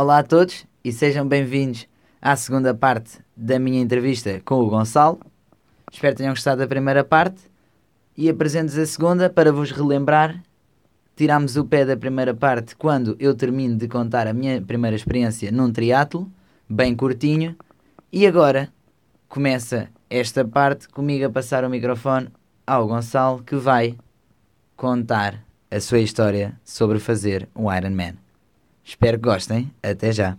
[0.00, 1.88] Olá a todos e sejam bem-vindos
[2.22, 5.18] à segunda parte da minha entrevista com o Gonçalo.
[5.92, 7.40] Espero que tenham gostado da primeira parte
[8.16, 10.40] e apresento-vos a segunda para vos relembrar.
[11.16, 15.50] Tirámos o pé da primeira parte quando eu termino de contar a minha primeira experiência
[15.50, 16.30] num triatlo,
[16.68, 17.56] bem curtinho,
[18.12, 18.72] e agora
[19.28, 22.28] começa esta parte comigo a passar o microfone
[22.64, 23.96] ao Gonçalo que vai
[24.76, 28.27] contar a sua história sobre fazer um Ironman.
[28.88, 29.70] Espero que gostem.
[29.82, 30.38] Até já.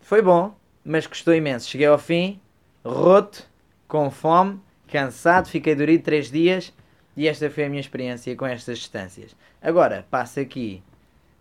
[0.00, 1.68] Foi bom, mas custou imenso.
[1.68, 2.40] Cheguei ao fim,
[2.82, 3.46] roto,
[3.86, 4.58] com fome,
[4.88, 6.72] cansado, fiquei dorido três dias
[7.14, 9.36] e esta foi a minha experiência com estas distâncias.
[9.60, 10.82] Agora, passo aqui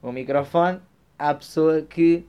[0.02, 0.82] o microfone
[1.18, 2.26] à pessoa que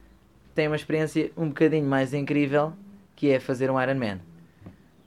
[0.55, 2.73] tem uma experiência um bocadinho mais incrível,
[3.17, 4.21] que é fazer um Ironman.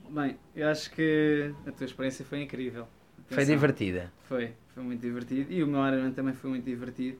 [0.10, 2.90] Bem, eu acho que a tua experiência foi incrível.
[3.30, 4.12] Foi divertida.
[4.23, 5.49] Foi, foi muito divertido.
[5.49, 7.18] E o meu Ironman também foi muito divertido.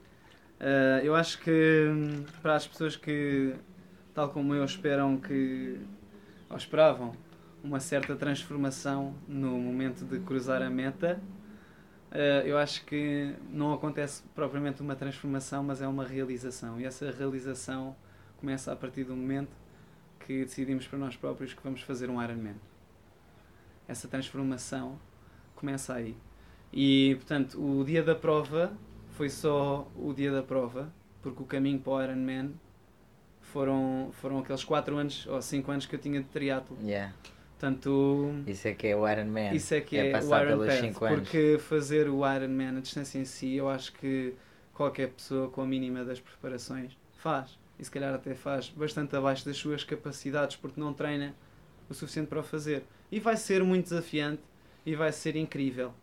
[0.64, 1.50] Uh, eu acho que
[1.90, 3.54] hum, para as pessoas que,
[4.14, 5.78] tal como eu, esperam que,
[6.48, 7.12] ou esperavam,
[7.62, 11.20] uma certa transformação no momento de cruzar a meta,
[12.10, 16.80] uh, eu acho que não acontece propriamente uma transformação, mas é uma realização.
[16.80, 17.94] E essa realização
[18.38, 19.54] começa a partir do momento
[20.20, 22.56] que decidimos para nós próprios que vamos fazer um Ironman.
[23.86, 24.98] Essa transformação
[25.54, 26.16] começa aí.
[26.72, 28.72] E, portanto, o dia da prova
[29.14, 32.52] foi só o dia da prova, porque o caminho para o Ironman
[33.40, 36.76] foram, foram aqueles 4 anos ou 5 anos que eu tinha de triatlo.
[36.82, 37.14] Yeah.
[37.52, 39.54] Portanto, Isso é que é o Ironman.
[39.54, 42.80] isso é que é é, o passar Iron pelos Path, porque fazer o Ironman, a
[42.80, 44.34] distância em si, eu acho que
[44.74, 47.58] qualquer pessoa com a mínima das preparações faz.
[47.78, 51.34] E se calhar até faz bastante abaixo das suas capacidades, porque não treina
[51.88, 52.82] o suficiente para o fazer.
[53.10, 54.42] E vai ser muito desafiante
[54.84, 55.94] e vai ser incrível.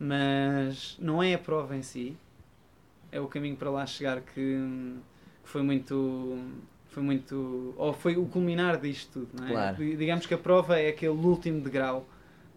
[0.00, 2.16] Mas não é a prova em si,
[3.12, 4.98] é o caminho para lá chegar que, que
[5.44, 6.38] foi muito
[6.88, 9.50] foi muito ou foi o culminar disto tudo não é?
[9.52, 9.76] Claro.
[9.76, 12.08] Di- digamos que a prova é aquele último degrau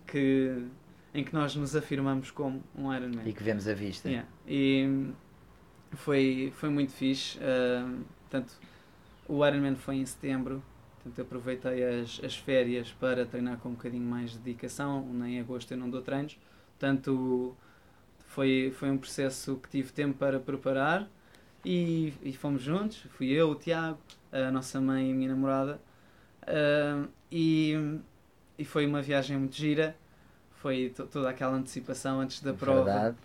[0.07, 0.65] que
[1.13, 4.09] em que nós nos afirmamos como um Ironman E que vemos à vista.
[4.09, 4.27] Yeah.
[4.47, 5.11] E
[5.91, 7.37] foi, foi muito fixe.
[8.21, 8.53] portanto,
[9.27, 10.63] o Ironman foi em setembro.
[11.03, 15.05] Portanto, aproveitei as, as férias para treinar com um bocadinho mais de dedicação.
[15.23, 16.35] Em agosto eu não dou treinos.
[16.83, 17.55] Portanto,
[18.27, 21.09] foi, foi um processo que tive tempo para preparar.
[21.63, 22.97] E, e fomos juntos.
[23.17, 23.97] Fui eu, o Tiago,
[24.33, 25.79] a nossa mãe e a minha namorada.
[26.45, 27.73] Ah, e,
[28.57, 29.95] e foi uma viagem muito gira.
[30.55, 32.83] Foi to- toda aquela antecipação antes da prova.
[32.83, 33.17] Verdade.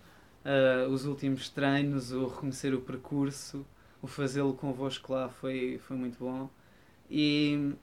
[0.44, 3.66] Uh, os últimos treinos, o reconhecer o percurso,
[4.00, 6.48] o fazê-lo convosco lá foi, foi muito bom.
[7.10, 7.74] E,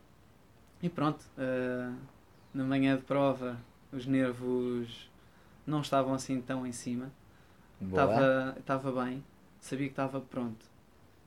[0.81, 1.93] e pronto, uh,
[2.53, 3.57] na manhã de prova
[3.91, 5.09] os nervos
[5.65, 7.11] não estavam assim tão em cima.
[7.81, 9.23] Estava estava bem,
[9.59, 10.65] sabia que estava pronto.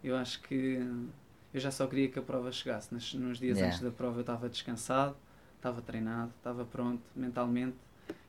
[0.03, 0.81] Eu acho que
[1.53, 2.93] eu já só queria que a prova chegasse.
[2.95, 3.67] Nos, nos dias Yeah.
[3.75, 5.17] antes da prova eu estava descansado,
[5.57, 7.77] estava treinado, estava pronto mentalmente.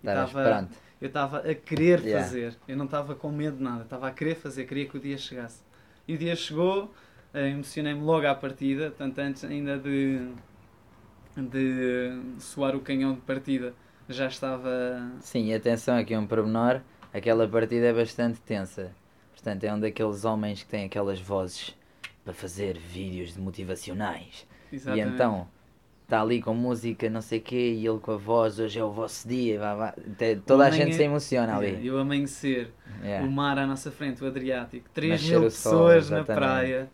[0.04, 0.78] estava- pronto.
[1.02, 2.26] eu estava a querer Yeah.
[2.26, 2.58] fazer.
[2.68, 3.84] Eu não estava com medo de nada.
[3.84, 4.66] Estava a querer fazer.
[4.66, 5.62] Queria que o dia chegasse.
[6.08, 6.94] E o dia chegou.
[7.34, 8.92] eh, Emocionei-me logo à partida.
[8.92, 10.28] Tanto antes ainda de,
[11.38, 13.74] de soar o canhão de partida.
[14.10, 15.12] Já estava...
[15.22, 16.82] Sim, atenção aqui um pormenor.
[17.14, 18.92] Aquela partida é bastante tensa.
[19.32, 21.76] Portanto, é um daqueles homens que tem aquelas vozes
[22.26, 24.48] para fazer vídeos de motivacionais.
[24.74, 25.08] Exatamente.
[25.08, 25.48] E então,
[26.04, 28.84] está ali com música, não sei o quê, e ele com a voz, hoje é
[28.84, 29.88] o vosso dia, vá, vá.
[29.90, 31.80] Até Toda a gente se emociona ali.
[31.80, 32.74] E o amanhecer.
[33.04, 33.26] Yeah.
[33.26, 34.90] O mar à nossa frente, o Adriático.
[34.92, 36.90] 3 Nascer mil sol, pessoas na praia.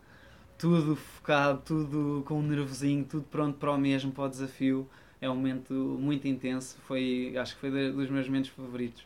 [0.57, 4.87] Tudo focado, tudo com um nervosinho, tudo pronto para o mesmo, para o desafio.
[5.21, 6.77] É um momento muito intenso.
[6.85, 9.05] Foi, acho que foi dos meus momentos favoritos.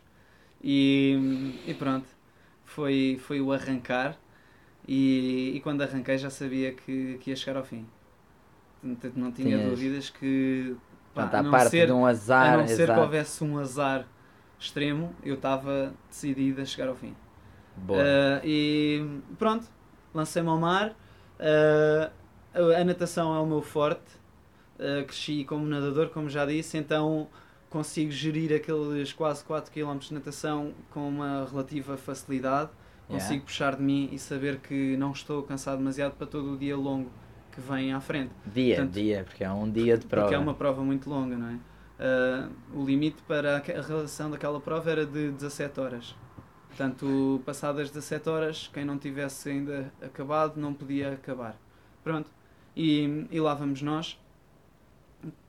[0.62, 2.06] E, e pronto,
[2.64, 4.16] foi, foi o arrancar.
[4.86, 7.86] E, e quando arranquei já sabia que, que ia chegar ao fim.
[8.82, 10.74] Portanto, não tinha Tinhas- dúvidas que.
[11.14, 14.06] pá, Portanto, a parte ser- de um a azar, não ser que houvesse um azar
[14.58, 17.14] extremo, eu estava decidido a chegar ao fim.
[17.76, 18.02] Boa.
[18.02, 19.66] Ah, e pronto,
[20.14, 20.94] lancei-me ao mar.
[21.38, 22.10] A,
[22.80, 24.19] a natação é o meu forte.
[24.80, 27.28] Ah, cresci como nadador, como já disse, então
[27.68, 32.70] consigo gerir aqueles quase 4 km de natação com uma relativa facilidade.
[33.08, 33.24] Yeah.
[33.24, 36.76] Consigo puxar de mim e saber que não estou cansado demasiado para todo o dia
[36.76, 37.10] longo
[37.52, 38.30] que vem à frente.
[38.46, 40.26] dia, portanto, dia, porque é um dia de prova.
[40.26, 41.58] Porque é uma prova muito longa, não é?
[41.98, 46.16] Ah, o limite para a relação daquela prova era de 17 horas.
[46.68, 51.56] Portanto, passadas 17 horas, quem não tivesse ainda acabado não podia acabar.
[52.02, 52.30] Pronto.
[52.76, 54.18] E, e lá vamos nós.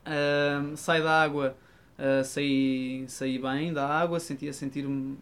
[0.06, 1.56] Ah, sai da água,
[1.98, 5.18] ah, saí, saí bem da água, sentia sentir-me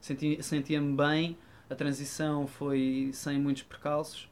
[0.00, 1.38] senti, sentia-me bem.
[1.70, 4.28] A transição foi sem muitos percalços.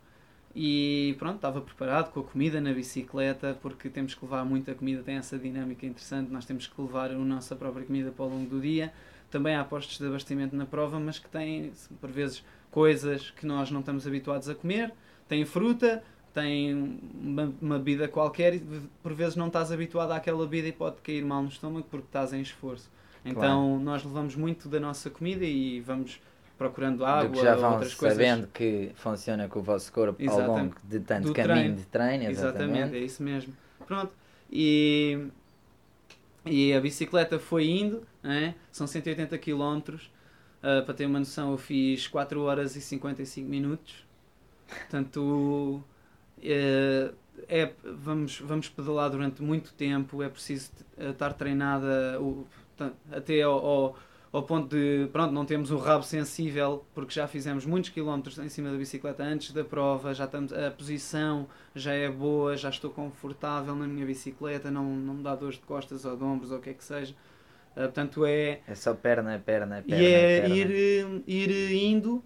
[0.55, 5.02] E pronto, estava preparado com a comida na bicicleta, porque temos que levar muita comida,
[5.02, 8.50] tem essa dinâmica interessante, nós temos que levar a nossa própria comida para o longo
[8.50, 8.93] do dia.
[9.31, 13.70] Também há postos de abastecimento na prova, mas que têm, por vezes, coisas que nós
[13.70, 14.93] não estamos habituados a comer.
[15.29, 16.02] Tem fruta,
[16.35, 18.62] tem uma, uma bebida qualquer e
[19.03, 22.32] por vezes não estás habituado àquela bebida e pode cair mal no estômago porque estás
[22.32, 22.88] em esforço.
[23.25, 26.21] Então nós levamos muito da nossa comida e vamos
[26.56, 28.17] procurando água, Do que já vão outras coisas.
[28.19, 30.59] sabendo que funciona com o vosso corpo ao Exatamente.
[30.61, 31.77] longo de tanto Do caminho treino.
[31.77, 32.25] de treino.
[32.25, 32.97] Exatamente, Exatamente.
[32.97, 33.55] é isso mesmo.
[33.87, 34.12] Pronto.
[34.53, 35.26] E,
[36.44, 38.55] e a bicicleta foi indo, né?
[38.71, 39.97] são 180 km.
[40.62, 44.05] ah, para ter uma noção, eu fiz 4 horas e 55 minutos.
[44.69, 45.83] Portanto,
[46.42, 47.12] eh,
[47.48, 50.22] é, vamos, vamos pedalar durante muito tempo.
[50.22, 52.19] É preciso eh, estar treinada
[53.12, 53.96] até ao, ao,
[54.32, 58.48] ao ponto de, pronto, não temos o rabo sensível, porque já fizemos muitos quilómetros em
[58.48, 62.90] cima da bicicleta antes da prova, já estamos, a posição já é boa, já estou
[62.90, 66.58] confortável na minha bicicleta, não, não me dá dores de costas ou de ombros ou
[66.58, 67.14] o que é que seja.
[67.76, 70.02] Ah, portanto, é, É só perna, perna, perna.
[70.02, 70.54] e é perna.
[70.56, 72.22] ir, eh, ir indo,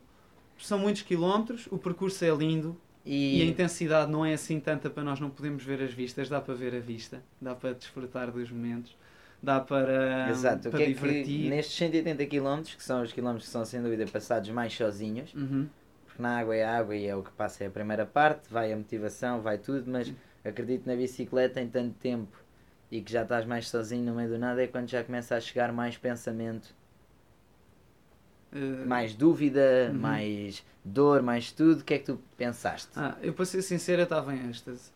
[0.58, 3.42] são muitos quilómetros, o percurso é lindo e...
[3.42, 6.40] a E, intensidade não é assim tanta para nós não podemos ver as vistas, dá
[6.40, 8.96] para ver a vista, dá para desfrutar dos momentos,
[9.42, 9.88] dá para,
[10.24, 11.24] Exato, o para que é divertir.
[11.26, 15.34] que nestes 180 km, que são os quilómetros que são sem dúvida passados mais sozinhos,
[15.34, 15.70] Uhum.
[16.06, 18.72] porque na água é água e é o que passa é a primeira parte, vai
[18.72, 20.12] a motivação, vai tudo, mas
[20.44, 22.36] acredito na bicicleta em tanto tempo
[22.90, 25.40] e que já estás mais sozinho no meio do nada é quando já começa a
[25.40, 26.74] chegar mais pensamento,
[28.54, 29.98] Eh, mais dúvida, Uhum.
[30.00, 31.80] mais dor, mais tudo.
[31.80, 32.90] O que é que tu pensaste?
[32.96, 34.90] Ah, eu para ser sincero estava em êxtase.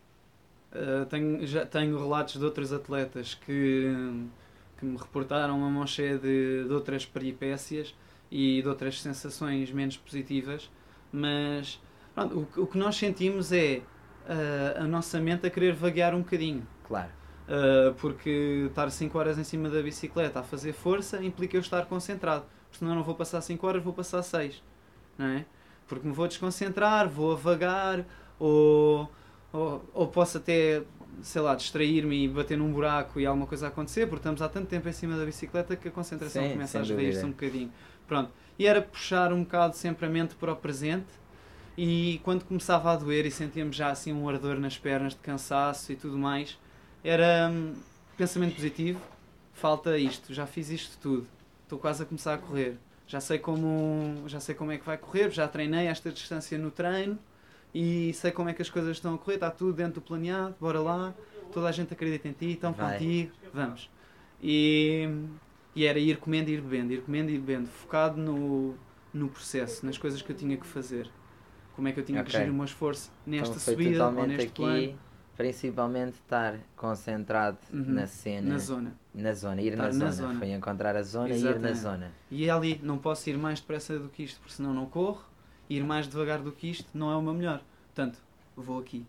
[0.71, 3.93] Ah, tenho, já tenho relatos de outros atletas que,
[4.77, 7.93] que me reportaram uma mão cheia de, de outras peripécias
[8.31, 10.69] e de outras sensações menos positivas,
[11.11, 11.81] mas
[12.13, 13.81] pronto, o, que- o que nós sentimos é
[14.27, 16.65] ah, a nossa mente a querer vaguear um bocadinho.
[16.87, 17.09] Claro,
[17.49, 21.83] Uh, porque estar 5 horas em cima da bicicleta a fazer força implica eu estar
[21.87, 22.45] concentrado.
[22.69, 24.61] Porque senão não vou passar 5 horas, vou passar 6.
[25.17, 25.45] Não é?
[25.87, 28.05] Porque me vou desconcentrar, vou vagar,
[28.37, 29.09] ou,
[29.51, 30.83] ou, ou posso até,
[31.21, 34.67] sei lá, distrair-me e bater num buraco e alguma coisa acontecer, porque estamos há tanto
[34.67, 37.71] tempo em cima da bicicleta que a concentração Sim, começa a esvair-se um bocadinho.
[38.07, 38.31] Pronto.
[38.57, 41.07] E era puxar um bocado sempre a mente para o presente.
[41.77, 45.91] E quando começava a doer e sentíamos já assim um ardor nas pernas de cansaço
[45.93, 46.57] e tudo mais,
[47.03, 47.73] era hum,
[48.17, 48.99] pensamento positivo.
[49.53, 51.27] Falta isto, já fiz isto tudo,
[51.69, 52.77] estou quase a começar a correr.
[53.05, 56.71] Já sei como já sei como é que vai correr, já treinei esta distância no
[56.71, 57.17] treino
[57.73, 60.55] e sei como é que as coisas estão a correr, está tudo dentro do planeado,
[60.59, 61.13] bora lá,
[61.51, 62.97] toda a gente acredita em ti, estão Vai.
[62.97, 63.89] contigo, vamos.
[64.41, 65.07] E,
[65.75, 68.75] e era ir comendo e ir bebendo, ir comendo e ir bebendo, focado no,
[69.13, 71.09] no processo, nas coisas que eu tinha que fazer.
[71.75, 72.39] Como é que eu tinha que Ok.
[72.39, 74.99] gerir o meu esforço nesta então subida ou neste aqui, plano,
[75.43, 78.93] principalmente estar concentrado Uhum, na cena, na zona.
[79.15, 80.11] na zona, ir na, na zona.
[80.11, 80.37] zona.
[80.37, 81.77] Foi encontrar a zona e ir na Exatamente.
[81.79, 82.11] zona.
[82.29, 85.23] E é ali, não posso ir mais depressa do que isto, porque senão não corro.
[85.69, 87.61] Ir mais devagar do que isto não é o meu melhor.
[87.95, 88.19] Portanto,
[88.53, 89.05] vou aqui.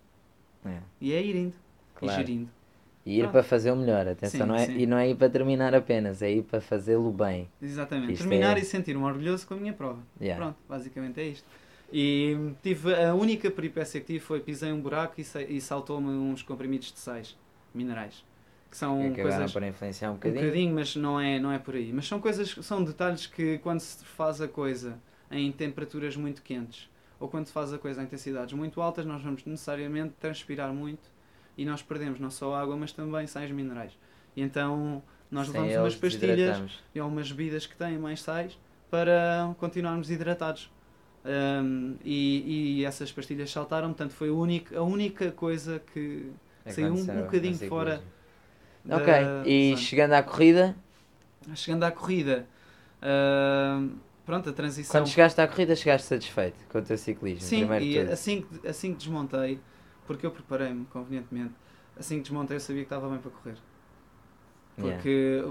[0.64, 1.54] É, E é ir indo.
[1.96, 2.14] claro.
[2.14, 2.48] E gerindo.
[3.04, 3.32] E ir Pronto.
[3.32, 4.78] para fazer o melhor, atenção, Sim, não é, sim.
[4.78, 7.48] e não é ir para terminar apenas, é ir para fazê-lo bem.
[7.60, 8.12] Exatamente.
[8.12, 9.98] Isto Terminar é- e sentir-me orgulhoso com a minha prova.
[10.20, 10.40] Yeah.
[10.44, 11.44] Pronto, basicamente é isto.
[11.92, 16.42] E tive, a única peripécia que tive foi pisei um buraco e, e saltou-me uns
[16.42, 17.36] comprimidos de sais
[17.74, 18.24] minerais.
[18.70, 20.44] Que são que coisas por influenciar um Um bocadinho.
[20.44, 21.92] bocadinho, mas não é, não é por aí.
[21.92, 24.98] Mas são coisas, são detalhes que quando se faz a coisa
[25.30, 26.88] em temperaturas muito quentes
[27.18, 31.10] ou quando se faz a coisa em intensidades muito altas, nós vamos necessariamente transpirar muito
[31.56, 33.92] e nós perdemos não só água, mas também sais minerais.
[34.34, 38.58] E então nós Sem levamos umas pastilhas e algumas bebidas que têm mais sais
[38.90, 40.70] para continuarmos hidratados.
[41.24, 46.30] Um, e, e essas pastilhas saltaram, portanto foi a única, a única coisa que
[46.66, 48.02] saiu um, um bocadinho fora.
[48.88, 49.76] Ok, da e zona.
[49.76, 50.74] chegando à corrida,
[51.54, 52.46] Chegando à corrida,
[53.02, 54.98] ahm, pronto, a transição.
[55.00, 58.92] quando chegaste à corrida, chegaste satisfeito com o teu ciclismo, Sim, e assim que, assim
[58.92, 59.60] que desmontei,
[60.06, 61.52] porque eu preparei-me convenientemente,
[61.98, 63.56] assim que desmontei eu sabia que estava bem para correr.
[64.78, 64.96] Yeah.
[64.96, 65.44] Porque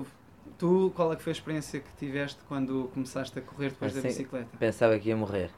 [0.57, 3.99] tu, qual é que foi a experiência que tiveste quando começaste a correr depois da
[3.99, 4.57] Assim- bicicleta?
[4.57, 5.51] Pensava que ia morrer.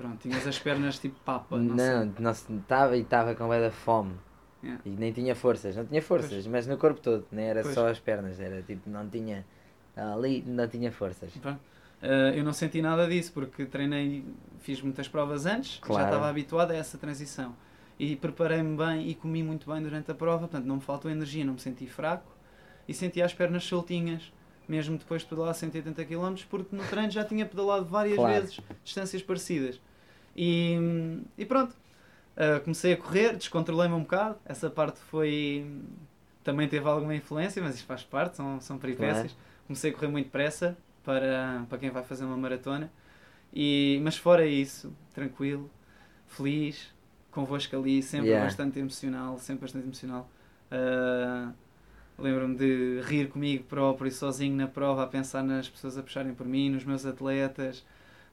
[0.00, 4.14] Pronto, tinhas as pernas tipo papa, não, Não, não estava e estava com da fome.
[4.62, 4.80] Yeah.
[4.86, 7.74] E nem tinha forças, não tinha forças, mas no corpo todo, nem era Pois.
[7.74, 9.44] só as pernas, era tipo, não tinha
[9.94, 11.30] ali, não tinha forças.
[11.44, 14.24] Ah, eu não senti nada disso porque treinei,
[14.60, 16.02] fiz muitas provas antes, Claro.
[16.02, 17.54] já estava habituado a essa transição.
[17.98, 21.44] E preparei-me bem e comi muito bem durante a prova, portanto não me faltou energia,
[21.44, 22.34] não me senti fraco
[22.88, 24.32] e senti as pernas soltinhas,
[24.66, 28.32] mesmo depois de pedalar 180 km, porque no treino já tinha pedalado várias Claro.
[28.40, 29.78] vezes distâncias parecidas.
[30.36, 30.78] E,
[31.36, 31.74] e pronto,
[32.40, 34.38] Uh, comecei a correr, descontrolei-me um bocado.
[34.46, 35.66] Essa parte foi.
[36.42, 39.32] Também teve alguma influência, mas isto faz parte, são, são peripécias.
[39.32, 39.50] Claro.
[39.66, 42.90] Comecei a correr muito depressa para, para quem vai fazer uma maratona.
[43.52, 45.70] E, mas fora isso, tranquilo,
[46.28, 46.88] feliz,
[47.30, 48.46] convosco ali, sempre yeah.
[48.46, 50.30] bastante emocional, sempre bastante emocional.
[50.72, 51.52] Uh,
[52.18, 56.46] Lembro-me de rir comigo próprio, sozinho na prova, a pensar nas pessoas a puxarem por
[56.46, 57.84] mim, nos meus atletas,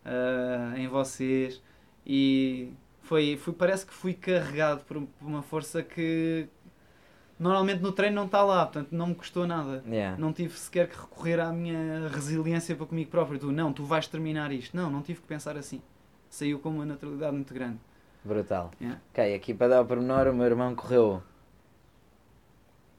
[0.06, 1.62] uh, em vocês.
[2.10, 2.72] E
[3.02, 6.48] foi, foi, parece que fui carregado por uma força que
[7.38, 9.84] normalmente no treino não está lá, portanto não me custou nada.
[9.86, 10.18] Yeah.
[10.18, 13.38] Não tive sequer que recorrer à minha resiliência para comigo próprio.
[13.38, 14.76] Tu, não, tu vais terminar isto.
[14.76, 15.82] Não, não tive que pensar assim.
[16.30, 17.78] Saiu com uma naturalidade muito grande.
[18.24, 18.72] Brutal.
[18.80, 19.02] Yeah.
[19.12, 21.22] Ok, aqui para dar o pormenor, o meu irmão correu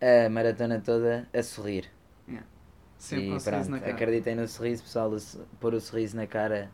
[0.02, 1.90] a maratona toda a sorrir.
[2.28, 2.46] Yeah.
[2.98, 3.92] Sempre e um pronto, na cara.
[3.92, 5.10] acreditem no sorriso, pessoal,
[5.58, 6.70] pôr o sorriso na cara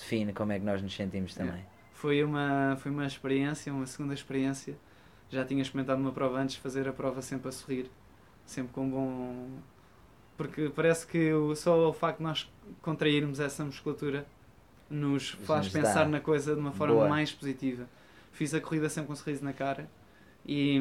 [0.00, 1.64] define como é que nós nos sentimos também.
[1.92, 4.76] Foi uma, foi uma experiência, uma segunda experiência.
[5.28, 7.90] Já tinha experimentado uma prova antes, fazer a prova sempre a sorrir,
[8.44, 9.48] sempre com bom.
[10.36, 14.26] Porque parece que só o facto de nós contrairmos essa musculatura
[14.88, 16.08] nos faz nos pensar dá.
[16.08, 17.08] na coisa de uma forma Boa.
[17.08, 17.86] mais positiva.
[18.32, 19.88] Fiz a corrida sempre com um sorriso na cara
[20.44, 20.80] e,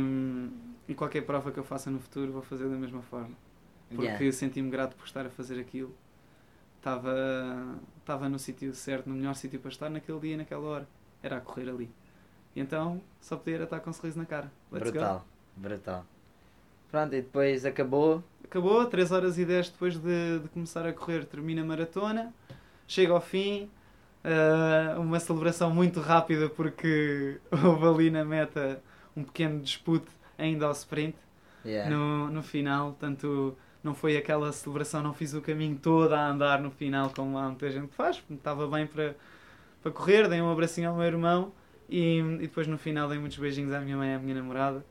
[0.88, 3.36] e qualquer prova que eu faça no futuro vou fazer da mesma forma.
[3.90, 4.32] Porque yeah.
[4.32, 5.94] senti-me grato por estar a fazer aquilo.
[6.80, 7.14] Estava,
[8.00, 10.88] estava no sítio certo, no melhor sítio para estar naquele dia e naquela hora.
[11.22, 11.92] Era a correr ali.
[12.56, 14.50] E então só podia estar com um sorriso na cara.
[14.72, 15.62] Let's brutal, go.
[15.62, 16.06] brutal.
[16.90, 18.24] Pronto, e depois acabou.
[18.44, 22.34] Acabou, 3 horas e 10 depois de, de começar a correr, termina a maratona,
[22.88, 23.70] chega ao fim,
[24.24, 28.82] uh, uma celebração muito rápida porque houve ali na meta
[29.16, 30.08] um pequeno dispute
[30.38, 31.16] ainda ao sprint
[31.64, 31.94] yeah.
[31.94, 36.62] no, no final, tanto não foi aquela celebração, não fiz o caminho todo a andar
[36.62, 39.16] no final como há muita gente faz, estava bem para,
[39.82, 41.52] para correr, dei um abracinho ao meu irmão
[41.90, 44.86] e, e depois no final dei muitos beijinhos à minha mãe e à minha namorada.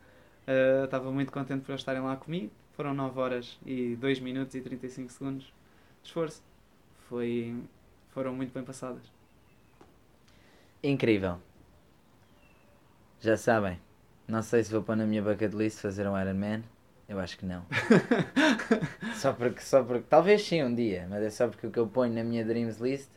[0.46, 2.50] Uh, estava muito contente por eles estarem lá comigo.
[2.72, 6.42] Foram 9 horas e 2 minutos e 35 segundos de esforço.
[7.08, 7.54] Foi,
[8.10, 9.02] foram muito bem passadas.
[10.82, 11.38] Incrível.
[13.20, 13.80] Já sabem,
[14.26, 16.62] não sei se vou pôr na minha bucket list fazer um Iron Man.
[17.08, 17.64] Eu acho que não.
[19.16, 20.04] só, porque, só porque.
[20.10, 22.78] Talvez sim um dia, mas é só porque o que eu ponho na minha Dreams
[22.78, 23.08] List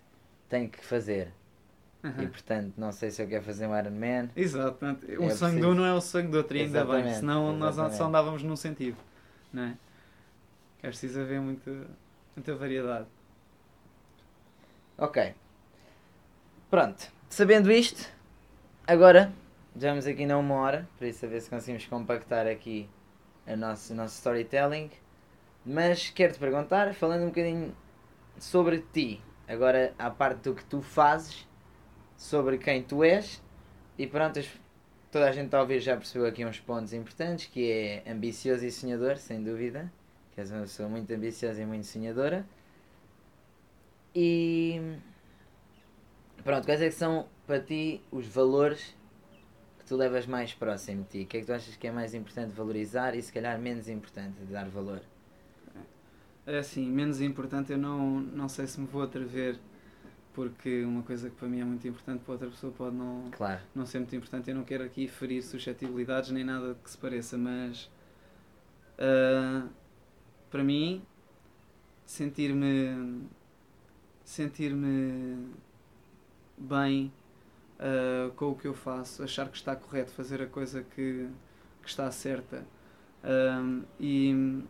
[0.47, 1.33] tenho que fazer.
[2.01, 2.23] Uhum.
[2.23, 4.29] E portanto, não sei se eu quero fazer um Iron Man.
[4.35, 4.85] Exato.
[5.19, 7.13] O é sonho de um não é o sonho do outro, ainda exatamente, bem.
[7.15, 7.77] Senão exatamente.
[7.77, 8.97] nós só andávamos num sentido.
[9.51, 9.77] Não é?
[10.81, 11.71] É preciso haver muita,
[12.35, 13.07] muita variedade.
[14.97, 15.35] Ok.
[16.69, 17.11] Pronto.
[17.29, 18.09] Sabendo isto,
[18.87, 19.31] agora
[19.75, 22.89] já vamos aqui na uma hora, por isso a ver se conseguimos compactar aqui
[23.51, 24.89] a nosso, o nosso storytelling.
[25.65, 27.75] Mas quero-te perguntar, falando um bocadinho
[28.39, 31.47] sobre ti, agora à parte do que tu fazes,
[32.17, 33.41] sobre quem tu és,
[33.97, 34.39] e pronto,
[35.11, 39.17] toda a gente talvez já percebeu aqui uns pontos importantes, que é ambicioso e sonhador,
[39.17, 39.91] sem dúvida,
[40.33, 42.45] que és uma pessoa muito ambiciosa e muito sonhadora.
[44.15, 44.97] E
[46.43, 48.95] pronto, quais é que são para ti os valores
[49.91, 51.23] tu levas mais próximo de ti?
[51.23, 53.89] O que é que tu achas que é mais importante valorizar e se calhar menos
[53.89, 55.01] importante de dar valor?
[56.47, 59.59] É assim, menos importante eu não, não sei se me vou atrever
[60.33, 63.59] porque uma coisa que para mim é muito importante para outra pessoa pode não, claro.
[63.75, 64.49] não ser muito importante.
[64.49, 67.91] Eu não quero aqui ferir suscetibilidades nem nada que se pareça, mas
[68.97, 69.67] uh,
[70.49, 71.01] para mim
[72.05, 73.27] sentir-me
[74.23, 75.51] sentir-me
[76.57, 77.11] bem
[77.81, 81.27] uh, com o que eu faço, achar que está correto, fazer a coisa que,
[81.81, 82.63] que está certa
[83.99, 84.63] e,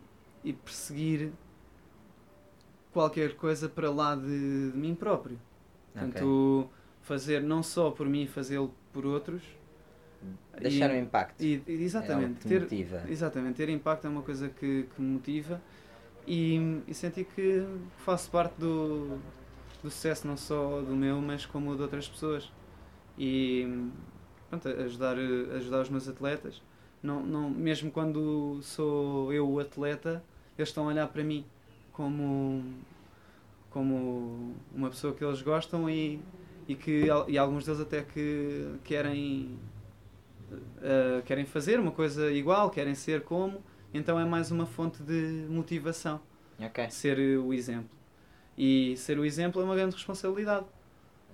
[0.44, 1.32] e perseguir
[2.92, 5.38] qualquer coisa para lá de, de mim próprio.
[5.92, 6.70] Portanto, okay.
[7.02, 9.42] fazer não só por mim, fazê-lo por outros.
[10.60, 11.42] Deixar e, um impacto.
[11.42, 12.46] E, exatamente.
[12.46, 13.02] É ter, motiva.
[13.08, 13.56] Exatamente.
[13.56, 15.60] Ter impacto é uma coisa que, que me motiva
[16.26, 17.66] e, e sentir que
[17.98, 19.18] faço parte do,
[19.82, 22.50] do sucesso não só do meu, mas como de outras pessoas
[23.18, 23.88] e
[24.48, 25.16] pronto, ajudar,
[25.56, 26.62] ajudar os meus atletas.
[27.02, 30.22] Não, não, mesmo quando sou eu o atleta,
[30.56, 31.44] eles estão a olhar para mim
[31.92, 32.62] como,
[33.70, 36.20] como uma pessoa que eles gostam e,
[36.68, 39.58] e que e alguns deles até que querem,
[40.52, 45.46] uh, querem fazer uma coisa igual, querem ser como, então é mais uma fonte de
[45.48, 46.20] motivação.
[46.58, 46.88] Okay.
[46.90, 47.90] Ser o exemplo.
[48.56, 50.66] E ser o exemplo é uma grande responsabilidade.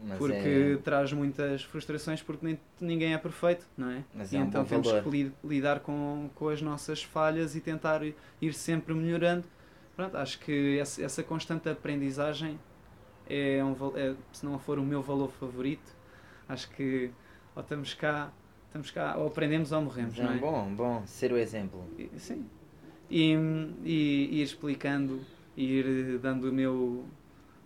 [0.03, 0.83] Mas porque é...
[0.83, 4.05] traz muitas frustrações porque nem, ninguém é perfeito, não é?
[4.15, 5.03] Mas e é um então temos valor.
[5.03, 8.01] que li, lidar com, com as nossas falhas e tentar
[8.41, 9.45] ir sempre melhorando.
[9.97, 12.59] Pronto, acho que essa, essa constante aprendizagem
[13.29, 15.95] é, um, é, se não for o meu valor favorito,
[16.49, 17.11] acho que
[17.55, 18.31] ou estamos cá,
[18.67, 20.37] estamos cá, ou aprendemos ou morremos, É não é?
[20.39, 21.85] bom, bom ser o exemplo.
[21.99, 22.47] E- Sim.
[23.11, 23.33] E,
[23.85, 25.21] e ir explicando,
[25.57, 27.05] ir dando o meu,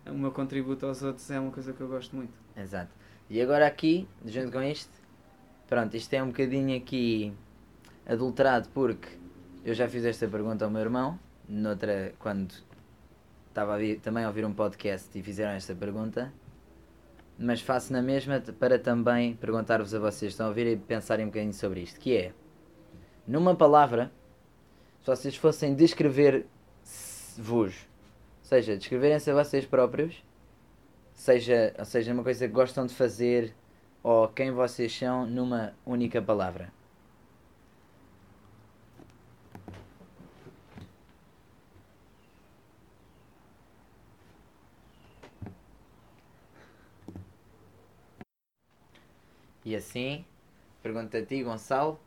[0.07, 2.33] o meu contributo aos outros é uma coisa que eu gosto muito.
[2.57, 2.91] Exato.
[3.31, 4.93] E agora aqui, junto com isto,
[5.69, 7.33] pronto, isto é um bocadinho aqui
[8.07, 9.09] adulterado porque
[9.65, 11.19] eu já fiz esta pergunta ao meu irmão,
[11.49, 12.53] noutra, quando
[13.49, 16.33] estava a vir- também a ouvir um podcast e fizeram esta pergunta,
[17.39, 21.29] mas faço na mesma para também perguntar-vos a vocês estão a ouvir e pensarem um
[21.29, 22.33] bocadinho sobre isto, que é,
[23.27, 24.11] numa palavra,
[25.01, 26.47] se vocês fossem descrever-vos,
[28.53, 30.23] seja, descreverem-se a vocês próprios,
[31.15, 33.55] seja, ou seja, uma coisa que gostam de fazer
[34.03, 36.71] ou quem vocês são numa única palavra.
[49.65, 50.27] E assim,
[50.83, 51.99] pergunto a ti, Gonçalo,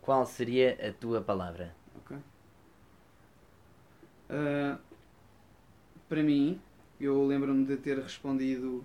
[0.00, 1.72] qual seria a tua palavra?
[1.98, 2.16] Ok?
[4.30, 4.78] Ah,
[6.12, 6.60] para mim,
[7.00, 8.84] eu lembro-me de ter respondido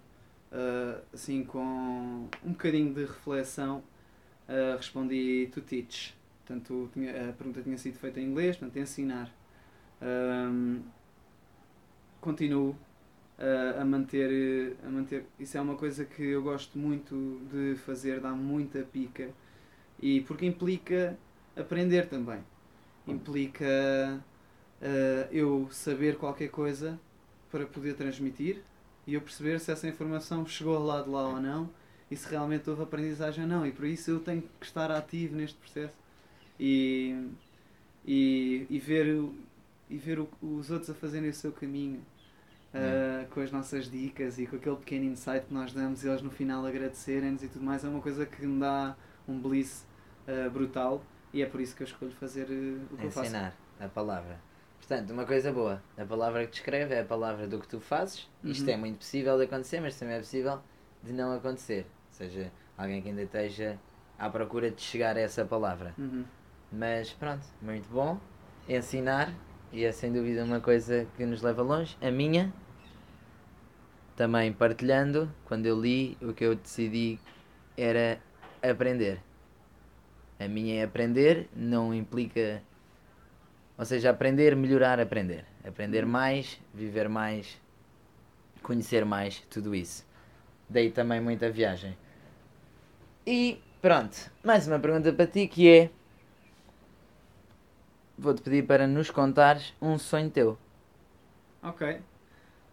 [0.50, 1.60] ah, assim com
[2.42, 3.84] um bocadinho de reflexão.
[4.48, 6.16] ah, respondi to teach.
[6.46, 9.30] Portanto, tinha- a pergunta tinha sido feita em inglês, portanto, ensinar.
[10.02, 10.82] Ahm,
[12.22, 12.78] continuo
[13.38, 15.26] ah, a manter, a manter.
[15.40, 19.30] Isso é uma coisa que eu gosto muito de fazer, dá muita pica.
[20.02, 21.18] E porque implica
[21.58, 22.42] aprender também.
[23.08, 23.66] Implica
[24.82, 27.00] ah, eu saber qualquer coisa
[27.52, 28.62] para poder transmitir
[29.06, 31.70] e eu perceber se essa informação chegou ao lado de lá ou não
[32.12, 33.66] e se realmente houve aprendizagem ou não.
[33.66, 35.96] E por isso eu tenho que estar ativo neste processo
[36.60, 37.30] e,
[38.06, 39.34] e, e ver, o-
[39.90, 42.02] e ver o- os outros a fazerem o seu caminho.
[42.74, 46.22] ah, com as nossas dicas e com aquele pequeno insight que nós damos e eles
[46.22, 48.96] no final agradecerem-nos e tudo mais é uma coisa que me dá
[49.28, 49.86] um bliss
[50.28, 51.02] ah, brutal
[51.34, 53.28] e é por isso que eu escolho fazer ah, o que eu faço.
[53.28, 54.38] Ensinar a palavra.
[54.80, 58.30] Portanto, uma coisa boa, a palavra que descreve é a palavra do que tu fazes.
[58.44, 58.74] Isto Uhum.
[58.74, 60.60] é muito possível de acontecer, mas também é possível
[61.04, 61.82] de não acontecer.
[62.10, 63.78] Ou seja, alguém que ainda esteja
[64.18, 65.94] à procura de chegar a essa palavra.
[65.98, 66.24] Uhum.
[66.72, 68.18] Mas pronto, muito bom.
[68.70, 69.34] Ensinar,
[69.74, 71.98] e é sem dúvida uma coisa que nos leva longe.
[72.02, 72.54] A minha,
[74.16, 77.20] também partilhando, quando eu li, o que eu decidi
[77.78, 78.20] era
[78.62, 79.22] aprender.
[80.40, 82.62] A minha é aprender, não implica.
[83.78, 85.46] Ou seja, aprender, melhorar, aprender.
[85.66, 87.60] Aprender mais, viver mais,
[88.62, 90.06] conhecer mais, tudo isso.
[90.70, 91.98] Daí também muita viagem.
[93.26, 95.90] E pronto, mais uma pergunta para ti que é.
[98.18, 100.58] Vou-te pedir para nos contares um sonho teu.
[101.62, 101.82] Ok.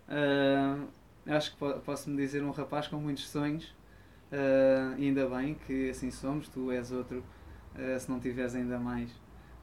[0.09, 0.79] Ah,
[1.27, 3.75] acho que po- posso-me dizer um rapaz com muitos sonhos.
[4.99, 7.25] E ainda bem que assim somos, tu és outro,
[7.75, 9.11] ah, se não tiveres ainda mais.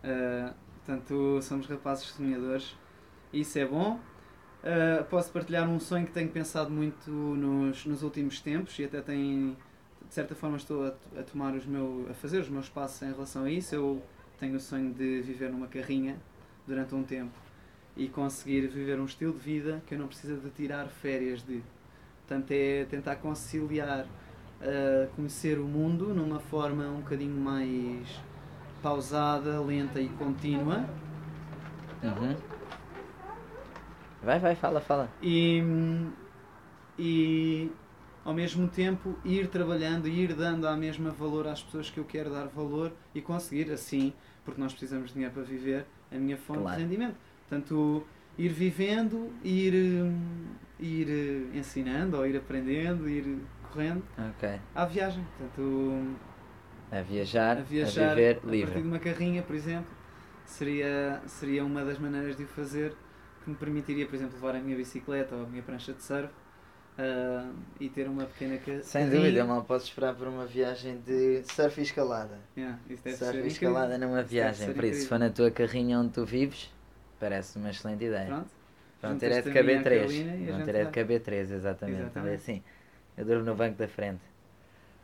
[0.04, 0.54] Ah,
[0.92, 2.76] portanto, somos rapazes sonhadores.
[3.32, 4.00] Isso é bom.
[4.64, 9.02] Ah, posso partilhar um sonho que tenho pensado muito nos, nos últimos tempos e até
[9.02, 9.58] tem,
[10.08, 13.12] de certa forma estou a, a tomar os meu, a fazer os meus passos em
[13.12, 13.74] relação a isso.
[13.74, 14.02] Eu
[14.40, 16.18] tenho o sonho de viver numa carrinha
[16.68, 17.38] durante um tempo
[17.96, 21.62] e conseguir viver um estilo de vida que eu não preciso de tirar férias de.
[22.28, 28.08] Portanto, é tentar conciliar uh, conhecer o mundo numa forma um bocadinho mais
[28.82, 30.86] pausada, lenta e contínua
[32.04, 32.36] Uhum.
[34.24, 35.10] Vai, vai, fala, fala.
[35.22, 35.64] e,
[36.98, 37.72] e
[38.26, 42.06] ao mesmo tempo ir trabalhando e ir dando a mesma valor às pessoas que eu
[42.06, 44.14] quero dar valor e conseguir assim,
[44.46, 46.78] porque nós precisamos de dinheiro para viver, a minha fonte Claro.
[46.78, 47.16] de rendimento.
[47.48, 48.04] Portanto,
[48.38, 49.74] ir vivendo, ir,
[50.80, 53.40] ir ensinando, ou ir aprendendo, ir
[53.72, 54.04] correndo
[54.38, 54.60] Ok.
[54.76, 55.26] à viagem.
[55.38, 56.16] Portanto,
[56.92, 58.82] A viajar, a viajar a viver a partir de livre.
[58.82, 59.92] uma carrinha, por exemplo,
[60.46, 62.96] seria, seria uma das maneiras de o fazer
[63.44, 66.30] que me permitiria, por exemplo, levar a minha bicicleta ou a minha prancha de surf
[66.98, 69.18] ah, e ter uma pequena ca- Sem carrinha.
[69.18, 72.38] dúvida, mal posso esperar por uma viagem de surf e escalada.
[72.58, 73.52] Yeah, surf e incrível.
[73.54, 74.74] escalada numa deve viagem.
[74.74, 76.70] Por isso, se for na tua carrinha onde tu vives,
[77.20, 78.28] parece uma excelente ideia.
[78.28, 78.50] Pronto.
[79.02, 80.12] Vão ter é de Juntas-te a mim e à caber três.
[80.12, 80.92] Carolina e a Vão gente ter é de vai.
[80.92, 82.02] caber três, exatamente.
[82.04, 82.36] Exatamente.
[82.36, 82.64] Assim,
[83.18, 84.22] eu durmo no banco da frente.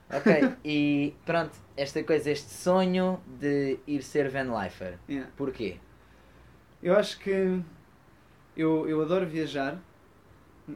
[0.09, 4.97] Ok, e pronto, esta coisa, este sonho de ir ser Van Lifer.
[5.09, 5.29] Yeah.
[5.35, 5.77] Porquê?
[6.81, 7.59] Eu acho que
[8.55, 9.77] eu, eu adoro viajar,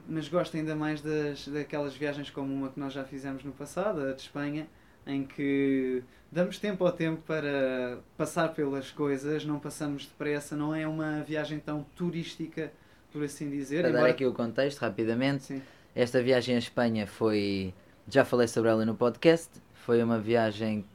[0.07, 4.01] mas gosto ainda mais das, daquelas viagens como uma que nós já fizemos no passado,
[4.01, 4.67] a de Espanha,
[5.07, 10.85] em que damos tempo ao tempo para passar pelas coisas, não passamos depressa, não é
[10.87, 12.71] uma viagem tão turística,
[13.13, 13.81] por assim dizer.
[13.81, 15.61] Para dar embora- aqui o contexto rapidamente, Sim.
[15.95, 17.73] esta viagem à Espanha foi.
[18.09, 19.49] Já falei sobre ela no podcast.
[19.73, 20.87] foi uma viagem que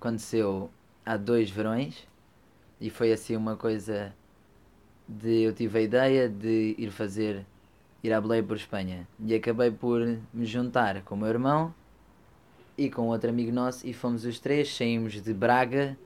[0.00, 0.70] aconteceu
[1.06, 2.06] há dois verões
[2.80, 4.12] e foi assim uma coisa
[5.08, 7.46] de eu tive a ideia de ir fazer
[8.02, 10.00] ir à boleia por Espanha e acabei por
[10.32, 11.74] me juntar com o meu irmão
[12.76, 15.96] e com outro amigo nosso e fomos os três, saímos de Braga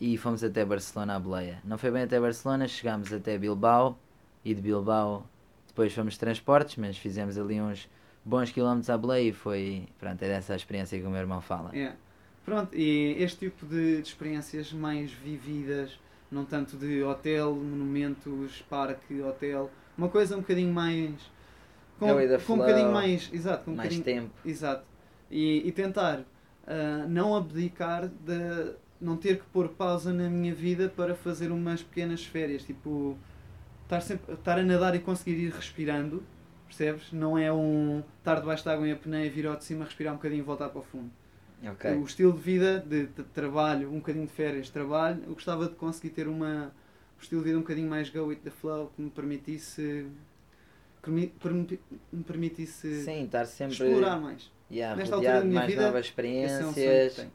[0.00, 1.60] e fomos até Barcelona à boleia.
[1.64, 3.98] Não foi bem até Barcelona, chegámos até Bilbao
[4.44, 5.26] e de Bilbao
[5.68, 7.88] depois fomos transportes, mas fizemos ali uns
[8.24, 11.70] bons quilómetros à boleia e foi, pronto, é dessa experiência que o meu irmão fala.
[11.72, 11.96] Yeah.
[12.44, 15.98] Pronto, e este tipo de, de experiências mais vividas,
[16.30, 21.14] não tanto de hotel, monumentos, parque, hotel, uma coisa um bocadinho mais.
[21.98, 23.30] Com, the com um bocadinho flow, mais.
[23.32, 24.30] Exato, com um Mais tempo.
[24.44, 24.84] Exato.
[25.30, 26.24] E, e tentar
[26.66, 31.82] ah, não abdicar de não ter que pôr pausa na minha vida para fazer umas
[31.82, 32.62] pequenas férias.
[32.62, 33.16] Tipo,
[33.82, 36.22] estar, sempre, estar a nadar e conseguir ir respirando,
[36.70, 37.12] percebes?
[37.12, 40.16] Não é um estar debaixo de água em apneia, vir ao de cima, respirar um
[40.16, 41.10] bocadinho e voltar para o fundo.
[41.62, 41.92] Ok.
[41.96, 45.74] O estilo de vida de, de trabalho, um bocadinho de férias, trabalho, eu gostava de
[45.74, 46.72] conseguir ter uma,
[47.18, 50.06] um estilo de vida um bocadinho mais go with the flow, que me permitisse.
[51.02, 51.32] que me,
[52.12, 54.50] me permitisse Sim, estar sempre explorar mais.
[54.70, 57.26] yeah, Nesta altura da minha mais vida, novas é um experiências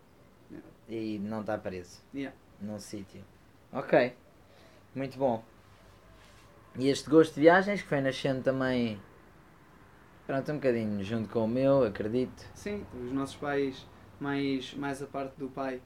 [0.87, 2.35] e não estar preso Yeah.
[2.61, 3.23] num sítio.
[3.71, 4.13] Ok,
[4.95, 5.43] muito bom.
[6.77, 8.99] E este gosto de viagens que foi nascendo também,
[10.25, 12.45] pronto, um bocadinho junto com o meu, acredito.
[12.53, 13.85] Sim, os nossos pais,
[14.19, 15.81] mais, mais a parte do pai,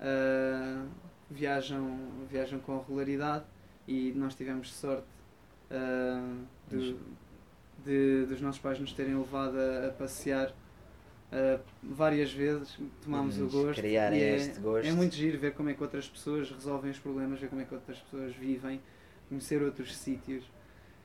[0.00, 0.84] ah,
[1.30, 1.98] viajam,
[2.30, 3.44] viajam com regularidade
[3.86, 5.06] e nós tivemos sorte
[5.70, 6.34] ah,
[6.68, 6.96] de,
[7.84, 10.52] de- dos nossos pais nos terem levado a, a passear
[11.32, 13.80] ah, várias vezes, tomámos o gosto.
[13.80, 14.86] criarem e é, este gosto.
[14.86, 17.64] é muito giro ver como é que outras pessoas resolvem os problemas, ver como é
[17.64, 18.80] que outras pessoas vivem,
[19.28, 20.44] conhecer outros sítios.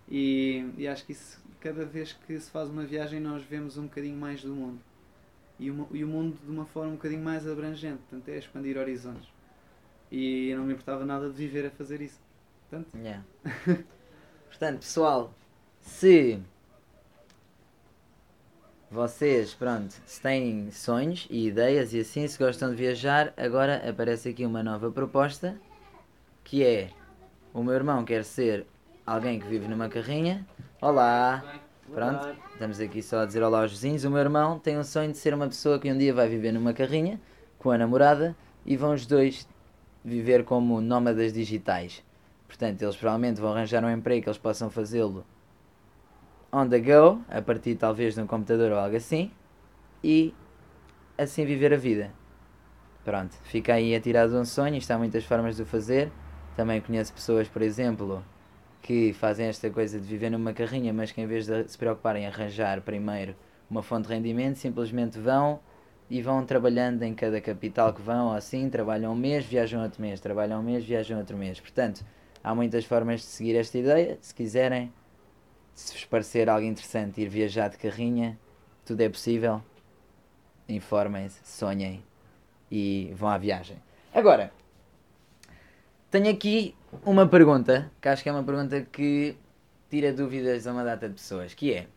[0.10, 3.84] E, e acho que isso, cada vez que se faz uma viagem, nós vemos um
[3.84, 4.80] bocadinho mais do mundo.
[5.60, 8.38] E o, mu- e o mundo de uma forma um bocadinho mais abrangente, portanto, é
[8.38, 9.28] expandir horizontes.
[10.12, 12.20] E eu não me importava nada de viver a fazer isso.
[12.70, 13.24] Portanto, Yeah.
[14.50, 15.34] Portanto, pessoal,
[15.82, 16.39] se
[18.89, 24.30] vocês, pronto, se têm sonhos e ideias e assim, se gostam de viajar, agora aparece
[24.30, 25.60] aqui uma nova proposta,
[26.43, 26.91] que é,
[27.54, 28.65] o meu irmão quer ser
[29.08, 30.46] alguém que vive numa carrinha.
[30.82, 31.41] Olá!
[31.89, 34.04] Pronto, estamos aqui só a dizer olá aos vizinhos.
[34.04, 36.52] O meu irmão tem um sonho de ser uma pessoa que um dia vai viver
[36.52, 37.17] numa carrinha
[37.58, 39.48] com a namorada e vão os dois
[40.04, 42.04] viver como nómadas digitais.
[42.50, 45.26] Portanto, eles provavelmente vão arranjar um emprego que eles possam fazê-lo
[46.52, 49.32] on the go, a partir talvez de um computador ou algo assim,
[50.04, 50.34] e
[51.17, 52.12] assim viver a vida.
[53.06, 56.12] Pronto, fica aí atirado um sonho, isto há muitas formas de o fazer.
[56.58, 58.22] Também conheço pessoas, por exemplo,
[58.82, 62.24] que fazem esta coisa de viver numa carrinha, mas que em vez de se preocuparem
[62.24, 63.36] em arranjar primeiro
[63.70, 65.60] uma fonte de rendimento, simplesmente vão
[66.10, 70.22] e vão trabalhando em cada capital que vão, assim, trabalham um mês, viajam outro mês,
[70.22, 71.60] trabalham um mês, viajam outro mês.
[71.60, 72.06] Portanto,
[72.42, 74.18] há muitas formas de seguir esta ideia.
[74.22, 74.94] Se quiserem,
[75.74, 78.40] se vos parecer algo interessante ir viajar de carrinha,
[78.86, 79.62] tudo é possível.
[80.70, 82.04] Informem-se, sonhem
[82.72, 83.78] e vão à viagem.
[84.13, 84.52] Agora,
[86.10, 86.74] tenho aqui
[87.06, 89.38] uma pergunta, que acho que é uma pergunta que
[89.89, 91.88] tira dúvidas a uma data de pessoas, que é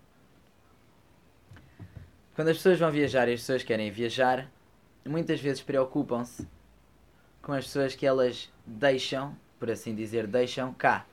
[2.34, 4.50] quando as pessoas vão viajar e as pessoas querem viajar,
[5.04, 6.48] muitas vezes preocupam-se
[7.42, 11.04] com as pessoas que elas deixam, por assim dizer, deixam cá.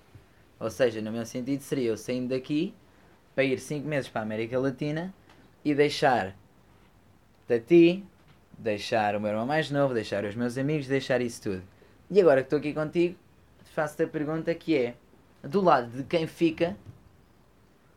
[0.60, 2.74] Ou seja, no meu sentido seria eu saindo daqui
[3.36, 5.14] para ir 5 meses para a América Latina
[5.66, 6.36] e deixar
[7.50, 8.06] a ti,
[8.58, 11.64] deixar o meu irmão mais novo, deixar os meus amigos, deixar isso tudo.
[12.10, 13.18] E agora que estou aqui contigo,
[13.78, 14.96] faço-te a pergunta que é,
[15.44, 16.76] do lado de quem fica,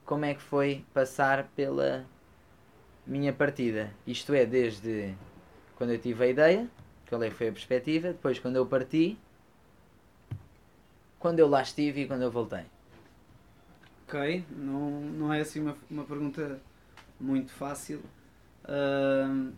[0.04, 2.04] como é que foi passar pela
[3.06, 3.90] minha partida?
[4.06, 5.14] Isto é, desde
[5.76, 6.68] quando eu tive a ideia,
[7.08, 9.18] qual é foi a perspectiva, depois quando eu parti,
[11.18, 12.66] quando eu lá estive e quando eu voltei.
[14.06, 16.60] ok, não, não é assim uma, uma pergunta
[17.18, 18.02] muito fácil.
[18.68, 19.52] Ahm,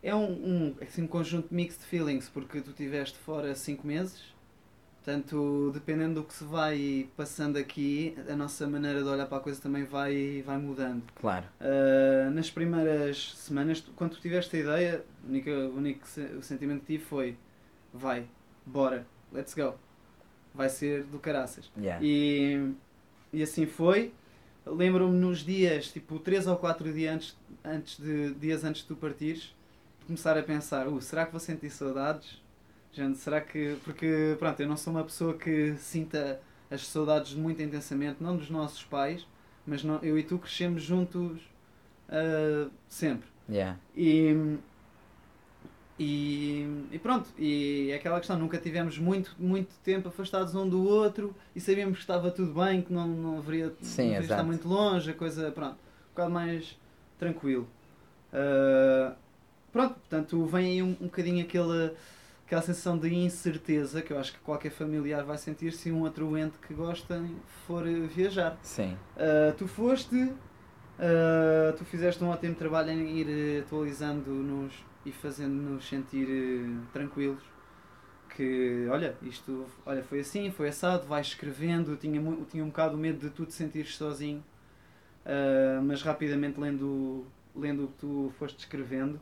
[0.00, 3.84] é um, um, é assim, um conjunto de mixed feelings, porque tu estiveste fora 5
[3.84, 4.32] meses,
[5.02, 9.40] portanto, dependendo do que se vai passando aqui, a nossa maneira de olhar para a
[9.40, 11.02] coisa também vai, vai mudando.
[11.16, 11.44] Claro.
[11.60, 16.06] Uh, nas primeiras semanas, quando tu tiveste a ideia, o único, o único
[16.38, 17.36] o sentimento que tive foi:
[17.92, 18.28] vai,
[18.64, 19.74] bora, let's go.
[20.54, 21.70] Vai ser do caraças.
[21.76, 22.04] Yeah.
[22.04, 22.72] E,
[23.32, 24.12] e assim foi.
[24.64, 28.94] Lembro-me nos dias, tipo 3 ou 4 dias antes, antes de, dias antes de tu
[28.94, 29.52] partires,
[30.06, 32.40] começar a pensar: uh, será que vou sentir saudades?
[32.92, 33.76] Gente, será que.
[33.84, 38.50] Porque, pronto, eu não sou uma pessoa que sinta as saudades muito intensamente, não dos
[38.50, 39.26] nossos pais,
[39.66, 41.40] mas não- eu e tu crescemos juntos
[42.08, 43.28] ah, sempre.
[43.48, 43.78] Yeah.
[43.96, 44.58] E,
[45.98, 50.82] e, e pronto, e é aquela questão, nunca tivemos muito, muito tempo afastados um do
[50.86, 54.42] outro e sabíamos que estava tudo bem, que não, não haveria, Sim, não haveria estar
[54.42, 56.78] muito longe, a coisa, pronto, um bocado mais
[57.18, 57.68] tranquilo.
[58.32, 59.14] Ah,
[59.72, 61.94] pronto, portanto, vem aí um, um bocadinho aquela,
[62.52, 66.36] aquela sensação de incerteza que eu acho que qualquer familiar vai sentir se um outro
[66.36, 67.24] ente que gosta
[67.66, 68.58] for eh, viajar.
[68.62, 68.94] Sim.
[69.16, 75.88] Uh, tu foste, uh, tu fizeste um ótimo trabalho em ir eh, atualizando-nos e fazendo-nos
[75.88, 77.42] sentir eh, tranquilos.
[78.36, 81.92] Que, olha, isto olha, foi assim, foi assado, vais escrevendo.
[81.92, 84.44] Eu tinha, eu tinha um bocado medo de tu te sentires sozinho,
[85.24, 89.18] uh, mas rapidamente lendo, lendo o que tu foste escrevendo,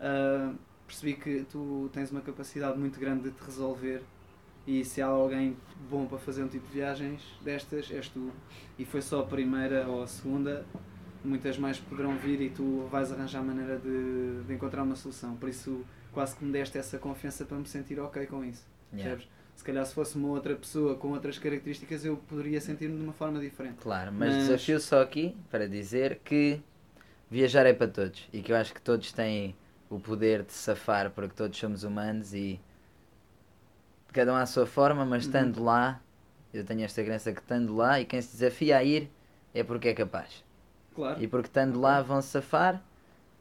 [0.00, 0.54] uh,
[0.88, 4.02] percebi que tu tens uma capacidade muito grande de te resolver.
[4.66, 5.56] E se há alguém
[5.88, 8.32] bom para fazer um tipo de viagens destas, és tu
[8.78, 10.66] e foi só a primeira ou a segunda,
[11.24, 15.36] muitas mais poderão vir e tu vais arranjar maneira de, de encontrar uma solução.
[15.36, 18.66] Por isso, quase que me deste essa confiança para me sentir ok com isso.
[18.92, 19.22] Yeah.
[19.54, 23.12] Se calhar, se fosse uma outra pessoa com outras características, eu poderia sentir-me de uma
[23.12, 23.76] forma diferente.
[23.80, 26.60] Claro, mas, Mas- desafio só aqui para dizer que
[27.30, 29.56] viajar é para todos e que eu acho que todos têm
[29.90, 32.60] o poder de safar porque todos somos humanos e
[34.12, 35.28] cada um à sua forma, mas Uhum.
[35.28, 36.00] estando lá,
[36.52, 39.10] eu tenho esta crença que estando lá e quem se desafia a ir
[39.54, 40.44] é porque é capaz.
[40.94, 41.22] Claro.
[41.22, 42.82] E porque estando lá vão safar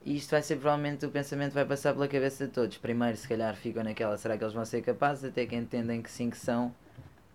[0.06, 2.78] e isto vai ser provavelmente o pensamento vai passar pela cabeça de todos.
[2.78, 5.26] Primeiro se calhar ficam naquela, será que eles vão ser capazes?
[5.26, 6.74] Até que entendem que sim que são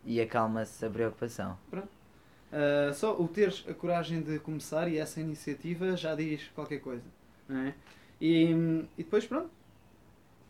[0.04, 1.58] e acalma-se a preocupação.
[1.72, 7.04] Uh, só o teres a coragem de começar e essa iniciativa já diz qualquer coisa.
[7.48, 7.74] Não é?
[8.22, 8.52] E,
[8.96, 9.50] e depois, pronto,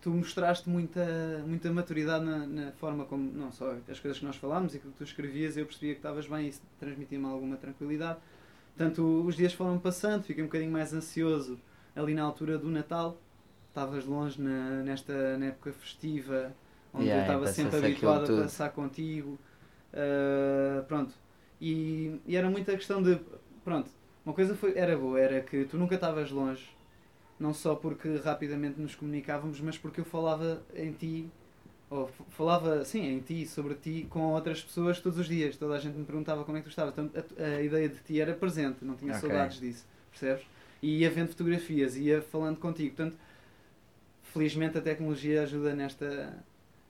[0.02, 4.36] tu mostraste muita, muita maturidade na, na forma como, não só as coisas que nós
[4.36, 8.18] falámos e que tu escrevias, eu percebia que estavas bem e isso transmitia-me alguma tranquilidade.
[8.76, 11.58] Portanto, os dias foram passando, fiquei um bocadinho mais ansioso
[11.96, 13.16] ali na altura do Natal.
[13.68, 16.52] Estavas longe na, nesta na época festiva,
[16.92, 19.38] onde Yeah, eu estava sempre habituado a passar contigo.
[19.94, 21.14] Uh, pronto.
[21.58, 23.18] E, e era muita questão de.
[23.64, 23.90] Pronto,
[24.26, 26.68] uma coisa foi, era boa, era que tu nunca estavas longe,
[27.42, 31.30] não só porque rapidamente nos comunicávamos, mas porque eu falava em ti,
[31.90, 35.56] ou falava, sim, em ti, sobre ti, com outras pessoas todos os dias.
[35.56, 36.94] Toda a gente me perguntava como é que tu estavas.
[36.94, 39.14] Então a, a ideia de ti era presente, não tinha Ok.
[39.14, 40.44] saudades disso, percebes?
[40.82, 42.96] E ia vendo fotografias, ia falando contigo.
[42.96, 43.18] Portanto,
[44.22, 46.44] felizmente a tecnologia ajuda nesta,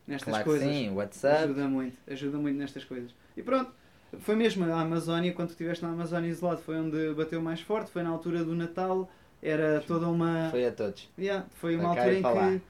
[0.06, 0.84] nestas Claro que coisas.
[0.84, 1.52] sim, WhatsApp.
[1.52, 3.14] Ajuda muito, ajuda muito nestas coisas.
[3.36, 3.72] E pronto,
[4.20, 8.02] foi mesmo a Amazónia, quando estiveste na Amazónia isolado, foi onde bateu mais forte, foi
[8.02, 9.10] na altura do Natal,
[9.42, 10.48] era toda uma.
[10.50, 11.10] Foi a todos.
[11.18, 12.62] Yeah, foi uma altura em que.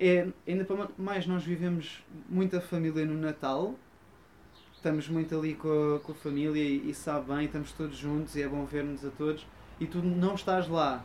[0.00, 3.74] É, ainda para mais, nós vivemos muita família no Natal,
[4.72, 8.36] estamos muito ali com a, com a família e, e sabe bem, estamos todos juntos
[8.36, 9.44] e é bom ver-nos a todos.
[9.80, 11.04] E tu não estás lá,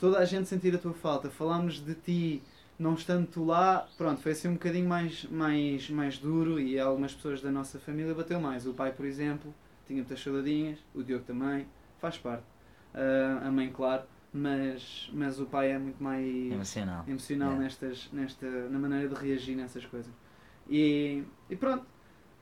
[0.00, 2.42] toda a gente sentir a tua falta, falámos de ti,
[2.76, 7.14] não estando tu lá, pronto, foi assim um bocadinho mais, mais, mais duro e algumas
[7.14, 8.66] pessoas da nossa família bateu mais.
[8.66, 9.54] O pai, por exemplo,
[9.86, 11.68] tinha muitas saudadinhas, o Diogo também,
[12.00, 12.44] faz parte.
[12.92, 14.02] Ah, a mãe, claro,
[14.34, 17.04] mas, mas o pai é muito mais Emocional.
[17.06, 17.64] emocional Yeah.
[17.64, 20.12] nestas, nesta, na maneira de reagir nessas coisas.
[20.68, 21.86] E, e pronto,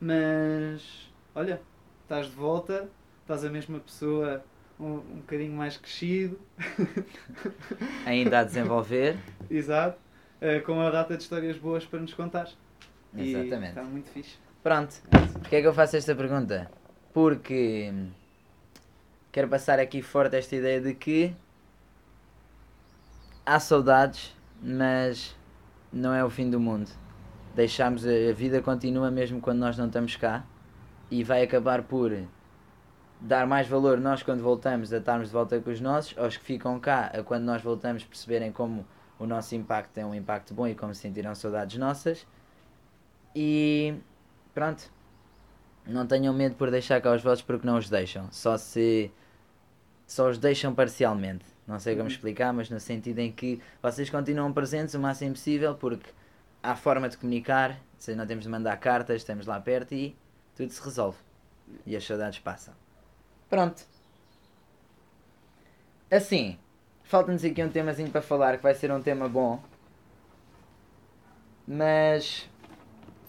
[0.00, 1.60] mas olha,
[2.02, 2.88] estás de volta,
[3.20, 4.42] estás a mesma pessoa
[4.80, 6.40] um, um bocadinho mais crescido,
[8.06, 9.16] Ainda a desenvolver.
[9.50, 9.98] exato,
[10.40, 12.48] eh, com uma data de histórias boas para nos contar.
[13.14, 13.68] E Exatamente.
[13.68, 14.38] Está muito fixe.
[14.62, 14.94] Pronto.
[15.40, 16.70] Porquê é que eu faço esta pergunta?
[17.12, 18.10] Porque hum,
[19.30, 21.34] quero passar aqui forte esta ideia de que
[23.44, 25.36] há saudades, mas
[25.92, 26.90] não é o fim do mundo.
[27.54, 30.44] Deixamos a vida continua mesmo quando nós não estamos cá
[31.10, 32.10] e vai acabar por
[33.20, 36.44] dar mais valor nós quando voltamos a estarmos de volta com os nossos, aos que
[36.44, 38.86] ficam cá a quando nós voltamos perceberem como
[39.18, 42.26] o nosso impacto é um impacto bom e como se sentirão saudades nossas.
[43.34, 43.94] E
[44.52, 44.90] pronto.
[45.86, 48.28] Não tenham medo por deixar cá os vossos porque não os deixam.
[48.30, 49.10] Só se
[50.06, 51.51] só os deixam parcialmente.
[51.66, 52.08] Não sei como Uhum.
[52.08, 56.10] explicar, mas no sentido em que vocês continuam presentes o máximo possível porque
[56.62, 60.16] há forma de comunicar, seja, não temos de mandar cartas, estamos lá perto e
[60.56, 61.18] tudo se resolve.
[61.86, 62.74] E as saudades passam.
[63.48, 63.84] Pronto.
[66.10, 66.58] Assim,
[67.04, 69.62] falta-nos aqui um temazinho para falar que vai ser um tema bom.
[71.66, 72.48] Mas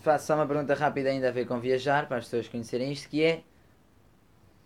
[0.01, 3.09] faço só uma pergunta rápida ainda a ver com viajar, para as pessoas conhecerem isto,
[3.09, 3.43] que é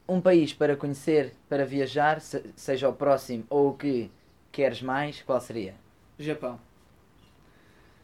[0.07, 4.11] um país para conhecer, para viajar, se- seja o próximo ou o que
[4.51, 5.75] queres mais, qual seria?
[6.19, 6.59] Japão.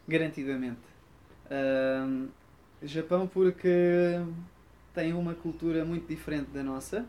[0.06, 0.80] Garantidamente.
[1.50, 2.28] Ahm,
[2.82, 3.68] Japão porque
[4.92, 7.06] tem uma cultura muito diferente da nossa,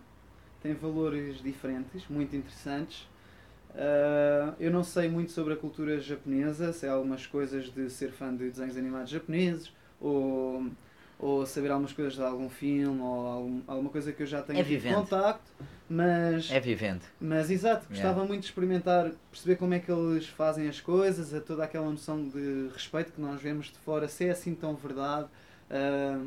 [0.61, 3.07] tem valores diferentes, muito interessantes.
[3.71, 8.31] Uh, eu não sei muito sobre a cultura japonesa, sei algumas coisas de ser fã
[8.35, 10.67] de desenhos animados japoneses ou,
[11.19, 14.59] ou saber algumas coisas de algum filme ou algum, alguma coisa que eu já tenho
[14.59, 15.51] É contacto,
[15.89, 17.05] mas É vivente.
[17.19, 18.27] mas exato, gostava Yeah.
[18.27, 22.27] muito de experimentar, perceber como é que eles fazem as coisas, a toda aquela noção
[22.27, 25.29] de respeito que nós vemos de fora, se é assim tão verdade,
[25.69, 26.25] ah,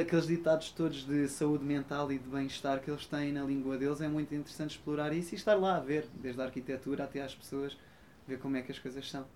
[0.00, 4.00] aqueles ditados todos de saúde mental e de bem-estar que eles têm na língua deles,
[4.00, 7.34] é muito interessante explorar isso e estar lá a ver, desde a arquitetura até às
[7.34, 7.76] pessoas,
[8.26, 9.26] ver como é que as coisas são.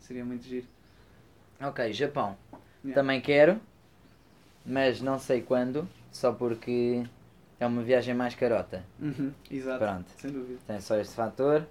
[0.00, 0.66] Seria muito giro.
[1.60, 2.36] Ok, Japão.
[2.84, 2.94] Yeah.
[2.94, 3.60] Também quero,
[4.66, 7.04] mas não sei quando, só porque
[7.60, 8.82] é uma viagem mais carota.
[9.00, 10.06] Uhum, exato, Pronto.
[10.18, 10.58] sem dúvida.
[10.66, 11.66] Tem só este fator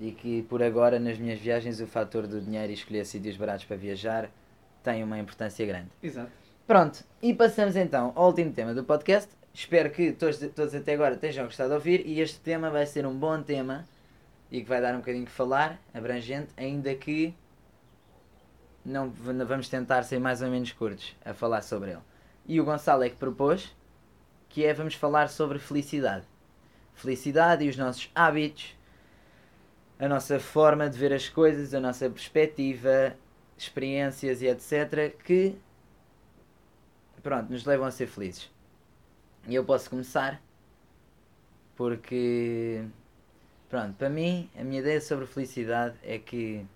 [0.00, 3.64] e que por agora nas minhas viagens o fator do dinheiro e escolher sítios baratos
[3.64, 4.30] para viajar
[4.82, 5.88] tem uma importância grande.
[6.02, 6.30] Exato.
[6.66, 9.28] Pronto, e passamos então ao último tema do podcast.
[9.52, 13.04] Espero que todos, todos até agora tenham gostado de ouvir e este tema vai ser
[13.04, 13.84] um bom tema
[14.50, 17.34] e que vai dar um bocadinho que falar, abrangente, ainda que
[18.84, 22.07] não vamos tentar ser mais ou menos curtos a falar sobre ele.
[22.48, 23.76] E o Gonçalo é que propôs
[24.48, 26.24] que é vamos falar sobre felicidade.
[26.94, 28.74] Felicidade e os nossos hábitos,
[29.98, 33.14] a nossa forma de ver as coisas, a nossa perspectiva,
[33.56, 35.14] experiências e etc.
[35.22, 35.56] que
[37.22, 38.50] pronto, nos levam a ser felizes.
[39.46, 40.40] E eu posso começar
[41.76, 42.84] porque
[43.68, 46.66] pronto, para mim a minha ideia sobre felicidade é que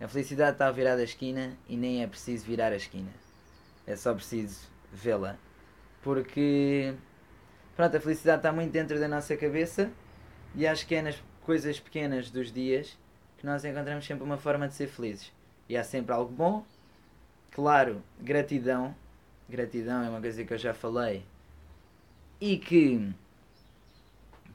[0.00, 3.10] a felicidade está virada à esquina e nem é preciso virar a esquina.
[3.86, 5.36] É só preciso vê-la.
[6.02, 6.94] Porque
[7.76, 9.90] pronto, a felicidade está muito dentro da nossa cabeça
[10.54, 12.98] e acho que é nas coisas pequenas dos dias
[13.38, 15.32] que nós encontramos sempre uma forma de ser felizes.
[15.68, 16.64] E há sempre algo bom.
[17.50, 18.94] Claro, gratidão.
[19.48, 21.24] Gratidão é uma coisa que eu já falei
[22.40, 23.12] e que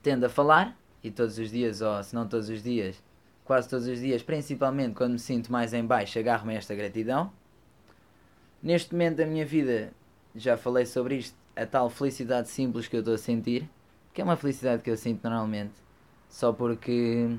[0.02, 3.02] tendo a falar, e todos os dias, ou se não todos os dias,
[3.44, 7.32] quase todos os dias, principalmente quando me sinto mais em baixo, agarro-me a esta gratidão.
[8.62, 9.92] Neste momento da minha vida,
[10.36, 13.70] já falei sobre isto, a tal felicidade simples que eu estou a sentir,
[14.14, 15.74] que é uma felicidade que eu sinto normalmente,
[16.28, 17.38] só porque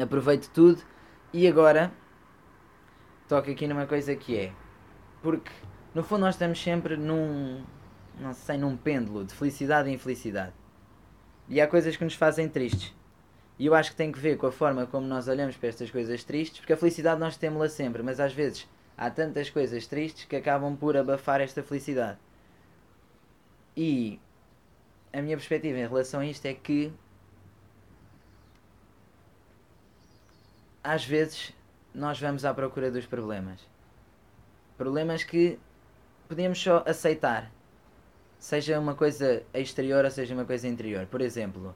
[0.00, 0.82] aproveito tudo
[1.32, 1.90] e agora
[3.28, 4.52] toco aqui numa coisa que é,
[5.22, 5.50] porque
[5.94, 7.64] no fundo nós estamos sempre num,
[8.20, 10.52] não sei, num pêndulo de felicidade e infelicidade.
[11.48, 12.94] E há coisas que nos fazem tristes.
[13.58, 15.90] E eu acho que tem que ver com a forma como nós olhamos para estas
[15.90, 20.24] coisas tristes, porque a felicidade nós temos-la sempre, mas às vezes há tantas coisas tristes
[20.24, 22.18] que acabam por abafar esta felicidade.
[23.76, 24.20] E
[25.12, 26.92] a minha perspectiva em relação a isto é que
[30.82, 31.52] às vezes
[31.94, 33.60] nós vamos à procura dos problemas.
[34.76, 35.58] Problemas que
[36.28, 37.50] podemos só aceitar.
[38.38, 41.06] Seja uma coisa exterior ou seja uma coisa interior.
[41.06, 41.74] Por exemplo,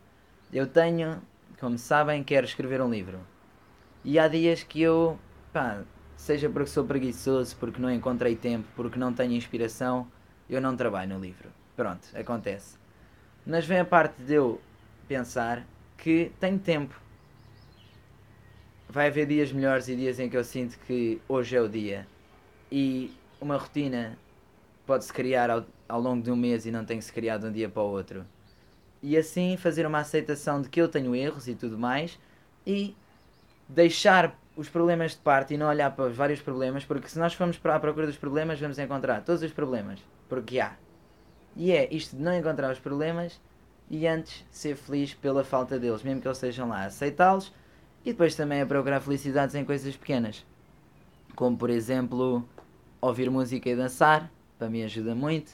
[0.52, 1.22] eu tenho,
[1.59, 3.20] como sabem, quero escrever um livro.
[4.04, 5.18] E há dias que eu,
[5.52, 5.83] pá,
[6.18, 10.07] seja porque sou preguiçoso, porque não encontrei tempo, porque não tenho inspiração,
[10.50, 11.48] eu não trabalho no livro.
[11.76, 12.76] Pronto, acontece.
[13.46, 14.61] Mas vem a parte de eu
[15.07, 15.64] pensar
[15.96, 17.00] que tenho tempo.
[18.88, 22.07] Vai haver dias melhores e dias em que eu sinto que hoje é o dia.
[22.70, 24.18] E uma rotina
[24.85, 27.46] pode-se criar ao, ao longo de um mês e não tem que se criar de
[27.46, 28.26] um dia para o outro.
[29.00, 32.18] E assim fazer uma aceitação de que eu tenho erros e tudo mais
[32.66, 32.96] e
[33.68, 37.33] deixar os problemas de parte e não olhar para os vários problemas, porque se nós
[37.33, 40.75] formos para a procura dos problemas, vamos encontrar todos os problemas, porque há.
[41.55, 43.40] E é isto de não encontrar os problemas
[43.88, 47.55] e antes ser feliz pela falta deles, mesmo que eles estejam lá, aceitá-los
[48.05, 50.44] e depois também a procurar felicidades em coisas pequenas,
[51.37, 52.44] como por exemplo
[53.01, 55.53] ouvir música e dançar, para mim ajuda muito,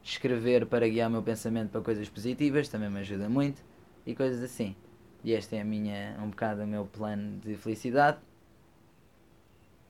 [0.00, 3.60] escrever para guiar o meu pensamento para coisas positivas, também me ajuda muito,
[4.06, 4.76] e coisas assim.
[5.24, 8.18] E este é a minha, um bocado o meu plano de felicidade.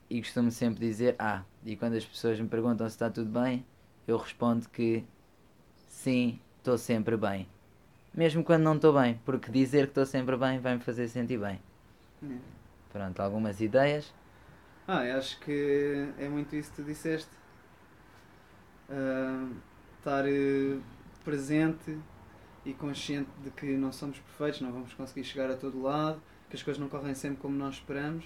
[0.09, 3.65] E costumo sempre dizer, ah, e quando as pessoas me perguntam se está tudo bem,
[4.07, 5.03] eu respondo que
[5.87, 7.47] sim, estou sempre bem.
[8.13, 11.39] Mesmo quando não estou bem, porque dizer que estou sempre bem vai me fazer sentir
[11.39, 11.59] bem.
[12.23, 12.37] É.
[12.93, 14.13] Pronto, algumas ideias.
[14.87, 17.31] Ah, eu acho que é muito isso que tu disseste.
[18.89, 19.49] Ah,
[19.97, 20.77] estar eh,
[21.23, 21.97] presente
[22.63, 26.55] e consciente de que não somos perfeitos, não vamos conseguir chegar a todo lado, que
[26.55, 28.23] as coisas não correm sempre como nós esperamos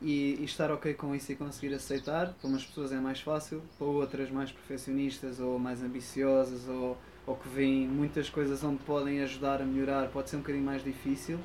[0.00, 2.34] e, e estar ok com isso e conseguir aceitar.
[2.34, 7.36] Para umas pessoas é mais fácil, para outras mais perfeccionistas ou mais ambiciosas ou, ou
[7.36, 11.38] que veem muitas coisas onde podem ajudar a melhorar, pode ser um bocadinho mais difícil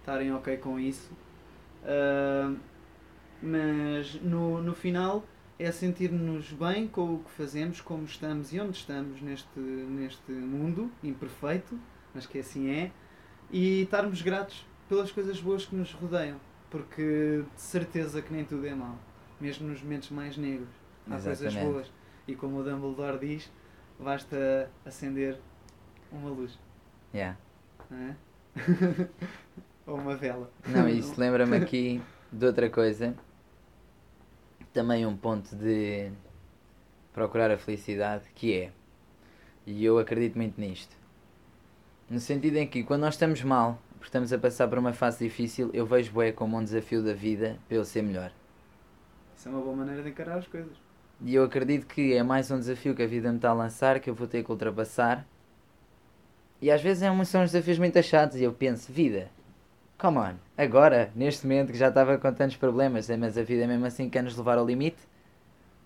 [0.00, 1.10] estarem ok com isso.
[1.84, 2.54] Ah,
[3.42, 5.24] mas no, no final
[5.58, 10.90] é sentir-nos bem com o que fazemos, como estamos e onde estamos neste, neste mundo
[11.02, 11.78] imperfeito,
[12.14, 12.90] mas que assim é,
[13.50, 16.38] e estarmos gratos pelas coisas boas que nos rodeiam,
[16.70, 18.96] porque de certeza que nem tudo é mau,
[19.40, 20.68] mesmo nos momentos mais negros.
[21.06, 21.72] Há coisas Exatamente.
[21.72, 21.92] boas.
[22.28, 23.50] E como o Dumbledore diz,
[23.98, 25.38] basta acender
[26.12, 26.58] uma luz,
[27.12, 27.36] Yeah.
[27.90, 28.14] é?
[29.86, 30.50] Ou uma vela.
[30.68, 32.00] Não, isso lembra-me aqui
[32.30, 33.14] de outra coisa.
[34.72, 36.12] Também um ponto de
[37.12, 38.72] procurar a felicidade, que é,
[39.66, 40.96] e eu acredito muito nisto,
[42.08, 45.22] no sentido em que quando nós estamos mal, porque estamos a passar por uma fase
[45.22, 48.32] difícil, eu vejo bué como um desafio da vida para eu ser melhor.
[49.36, 50.72] Isso é uma boa maneira de encarar as coisas.
[51.22, 54.00] E eu acredito que é mais um desafio que a vida me está a lançar,
[54.00, 55.26] que eu vou ter que ultrapassar.
[56.62, 59.28] E às vezes é são uns desafios muito achados e eu penso, vida,
[59.98, 63.64] come on, agora, neste momento que já estava com tantos problemas, é, mas a vida
[63.64, 65.06] é mesmo assim que quer nos levar ao limite.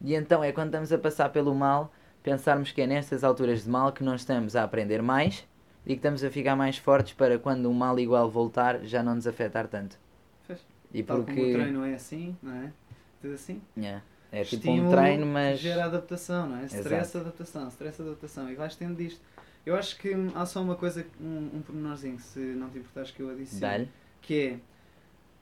[0.00, 1.92] E então é quando estamos a passar pelo mal,
[2.22, 5.44] pensarmos que é nestas alturas de mal que nós estamos a aprender mais
[5.86, 9.14] e que estamos a ficar mais fortes para quando um mal igual voltar já não
[9.14, 9.98] nos afetar tanto.
[10.46, 10.64] Fez.
[10.92, 12.72] E Tal como o porque treino é assim, não é?
[13.20, 13.60] Tudo assim.
[13.76, 16.64] Yeah, é tipo um treino, mas Gera adaptação, não é?
[16.66, 17.18] Stress, Exato.
[17.18, 18.50] adaptação, stress, adaptação.
[18.50, 19.20] E vais tendo disto.
[19.64, 23.10] Eu acho que hum, há só uma coisa, um, um pormenorzinho, se não te importares
[23.10, 23.60] que eu adiciono.
[23.60, 23.88] dá-lhe.
[24.20, 24.60] Que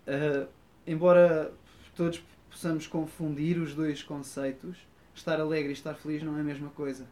[0.06, 0.12] é,
[0.44, 0.46] ah,
[0.86, 1.52] embora
[1.96, 4.76] todos possamos confundir os dois conceitos,
[5.14, 7.06] estar alegre e estar feliz não é a mesma coisa.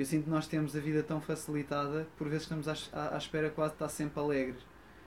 [0.00, 2.72] Eu sinto que nós temos a vida tão facilitada por vezes estamos à,
[3.14, 4.62] à- espera quase de estar sempre alegres.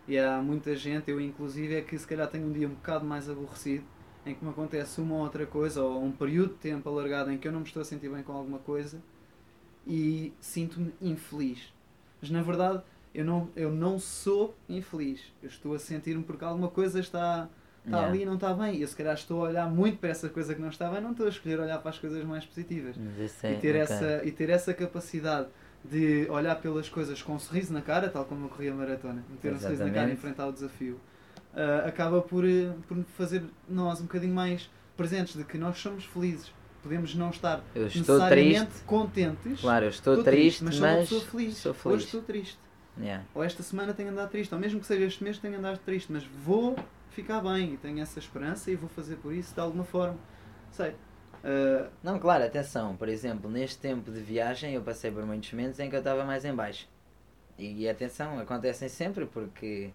[0.08, 3.04] E há muita gente, eu inclusive, é que se calhar tenho um dia um bocado
[3.04, 3.84] mais aborrecido,
[4.24, 7.40] em que me acontece uma ou outra coisa, ou um período de tempo alargado em
[7.40, 9.02] que eu não me estou a sentir bem com alguma coisa
[9.88, 11.74] e sinto-me infeliz.
[12.22, 12.84] Mas na verdade
[13.16, 15.22] eu não, eu não sou infeliz.
[15.42, 17.50] Eu estou a sentir-me porque alguma coisa está,
[17.86, 18.08] está Yeah.
[18.08, 18.76] ali e não está bem.
[18.78, 21.02] E eu se calhar estou a olhar muito para essa coisa que não está bem,
[21.02, 23.70] não estou a escolher olhar para as coisas mais positivas Mas isso é- e, ter
[23.72, 23.82] ok.
[23.82, 25.48] essa, e ter essa capacidade
[25.84, 29.24] de olhar pelas coisas com um sorriso na cara, tal como eu corri a maratona,
[29.30, 30.98] meter um sorriso na cara e enfrentar o desafio,
[31.54, 36.06] ah, acaba por, eh, por fazer nós um bocadinho mais presentes de que nós somos
[36.06, 36.52] felizes.
[36.82, 38.84] Podemos não estar Eu estou necessariamente triste.
[38.86, 39.60] contentes.
[39.62, 41.58] Claro, eu estou, Estou triste, mas mas, sou feliz.
[41.58, 42.04] sou Hoje feliz.
[42.06, 42.60] estou triste.
[43.00, 43.24] Yeah.
[43.34, 44.54] Ou esta semana tenho andado triste.
[44.54, 46.12] Ou mesmo que seja este mês tenho andado triste.
[46.12, 46.76] Mas vou
[47.14, 50.18] ficar bem e tenho essa esperança e vou fazer por isso de alguma forma.
[50.72, 50.96] Sei.
[51.44, 55.80] Ah, Não, claro, atenção, por exemplo, neste tempo de viagem eu passei por muitos momentos
[55.80, 56.88] em que eu estava mais em baixo.
[57.58, 59.94] E, atenção, acontecem sempre porque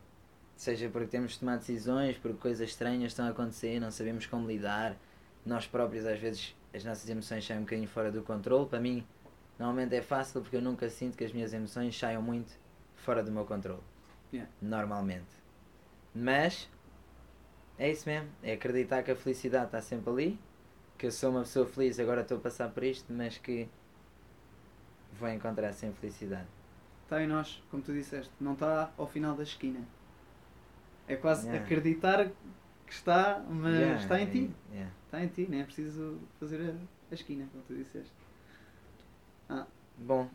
[0.57, 4.47] seja porque temos de tomar decisões, porque coisas estranhas estão a acontecer, não sabemos como
[4.47, 4.97] lidar.
[5.45, 8.67] Nós próprios às vezes as nossas emoções saem um bocadinho fora do controle.
[8.69, 9.07] Para mim,
[9.59, 12.53] normalmente é fácil porque eu nunca sinto que as minhas emoções saiam muito
[12.95, 13.83] fora do meu controle.
[14.33, 14.51] Yeah.
[14.61, 15.33] Normalmente.
[16.15, 16.69] Mas
[17.79, 20.39] é isso mesmo, é acreditar que a felicidade está sempre ali,
[20.99, 23.69] que eu sou uma pessoa feliz, agora estou a passar por isto, mas que
[25.19, 26.49] vou encontrar sem felicidade.
[27.03, 28.33] está em nós, como tu disseste.
[28.41, 29.81] Não está ao final da esquina.
[31.09, 31.65] É quase Yeah.
[31.65, 32.29] acreditar
[32.87, 34.51] que está, mas Yeah, está em ti.
[34.73, 34.91] yeah.
[35.07, 36.75] Está em ti, nem é preciso fazer a,
[37.11, 38.13] a esquina, como tu disseste.
[40.07, 40.29] Bom,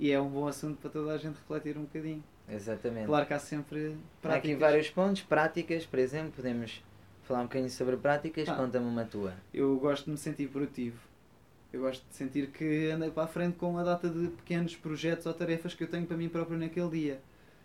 [0.00, 2.24] E é um bom assunto para toda a gente refletir um bocadinho.
[2.50, 3.06] Exatamente.
[3.06, 4.58] Claro que há sempre Há aqui práticas.
[4.60, 6.82] vários pontos, práticas, por exemplo, podemos
[7.24, 8.54] falar um bocadinho sobre práticas, Ah.
[8.54, 9.34] conta-me uma tua.
[9.52, 10.98] Eu gosto de me sentir produtivo.
[11.72, 15.26] Eu gosto de sentir que andei para a frente com uma data de pequenos projetos
[15.26, 17.20] ou tarefas que eu tenho para mim próprio naquele dia.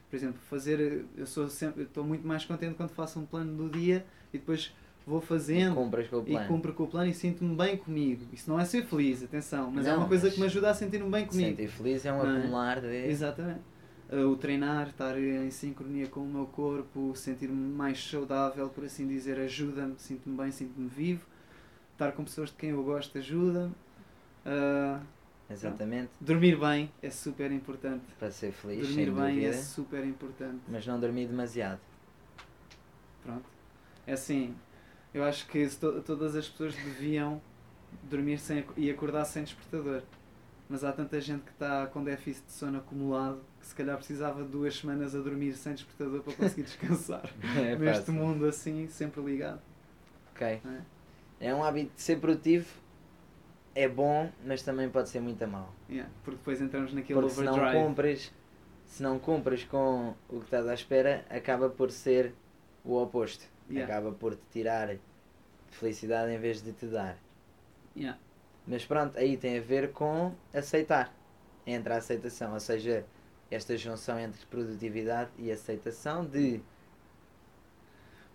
[0.09, 1.05] Por exemplo, fazer.
[1.15, 4.73] Eu sou sempre, estou muito mais contente quando faço um plano do dia e depois
[5.07, 6.47] vou fazendo Compras com o e plano.
[6.47, 8.25] cumpro com o plano e sinto-me bem comigo.
[8.34, 10.73] Isso não é ser feliz, atenção, mas é Não, uma coisa que me ajuda a
[10.73, 11.49] sentir-me bem comigo.
[11.57, 12.38] Sentir feliz é um é?
[12.39, 12.88] acumular de.
[13.07, 13.61] Exatamente.
[14.11, 19.39] O treinar, estar em sincronia com o meu corpo, sentir-me mais saudável, por assim dizer,
[19.39, 21.25] ajuda-me, sinto-me bem, sinto-me vivo.
[21.93, 23.73] Estar com pessoas de quem eu gosto ajuda-me.
[24.45, 24.99] Uh,
[25.49, 28.03] Exatamente, dormir bem é super importante.
[28.19, 30.59] para ser feliz, dormir bem é dúvida, super importante.
[30.67, 31.79] mas não dormir demasiado.
[33.23, 33.45] Pronto.
[34.05, 34.53] É assim,
[35.13, 37.41] eu acho que to- todas as pessoas deviam
[38.03, 40.01] dormir sem, e acordar sem despertador.
[40.70, 44.43] Mas há tanta gente que está com déficit de sono acumulado que se calhar precisava
[44.43, 47.30] de duas semanas a dormir sem despertador para conseguir descansar.
[47.57, 48.14] É Neste fácil.
[48.14, 49.61] mundo assim, sempre ligado.
[50.34, 50.47] Ok.
[50.47, 50.82] é?
[51.39, 52.66] É um hábito de ser produtivo,
[53.76, 55.74] é bom, mas também pode ser muito mal.
[55.89, 57.86] Yeah, Porque depois entramos naquele Porque se não overdrive.
[57.86, 58.34] cumpres,
[58.86, 62.34] se não cumpres com o que estás à espera, acaba por ser
[62.86, 63.45] o oposto.
[63.70, 63.91] Yeah.
[63.93, 64.95] Acaba por te tirar
[65.72, 67.18] felicidade em vez de te dar.
[67.95, 68.18] Yeah.
[68.68, 71.14] Mas pronto, aí tem a ver com aceitar.
[71.66, 73.05] Entre a aceitação, ou seja,
[73.49, 76.61] esta junção entre produtividade e aceitação de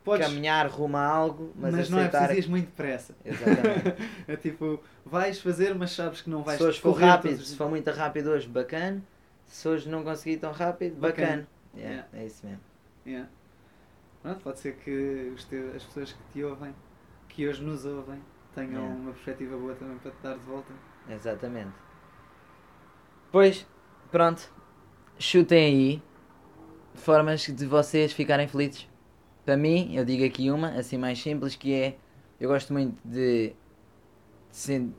[0.04, 2.26] Podes, caminhar rumo a algo, mas, mas, não é aceitar.
[2.28, 3.14] preciso ir muito depressa.
[3.24, 4.08] Exatamente.
[4.28, 7.50] É tipo, vais fazer, mas sabes que não vais se hoje for rápido, todos os
[7.50, 9.02] se for muito rápido hoje, bacana.
[9.46, 11.28] Se hoje não conseguir tão rápido, bacana.
[11.28, 11.48] Bacana.
[11.76, 12.60] Yeah, É isso mesmo.
[13.06, 13.28] Yeah.
[14.22, 16.74] Pronto, pode ser que os te- as pessoas que te ouvem,
[17.28, 18.20] que hoje nos ouvem,
[18.58, 18.94] tenham Yeah.
[18.94, 20.72] uma perspectiva boa também para te dar de volta.
[21.08, 21.74] Exatamente.
[23.30, 23.66] Pois,
[24.10, 24.52] pronto.
[25.18, 26.02] Chutem aí
[26.94, 28.88] formas de vocês ficarem felizes.
[29.44, 31.98] Para mim, eu digo aqui uma, assim mais simples, que é
[32.40, 33.54] eu gosto muito de,
[34.52, 34.90] de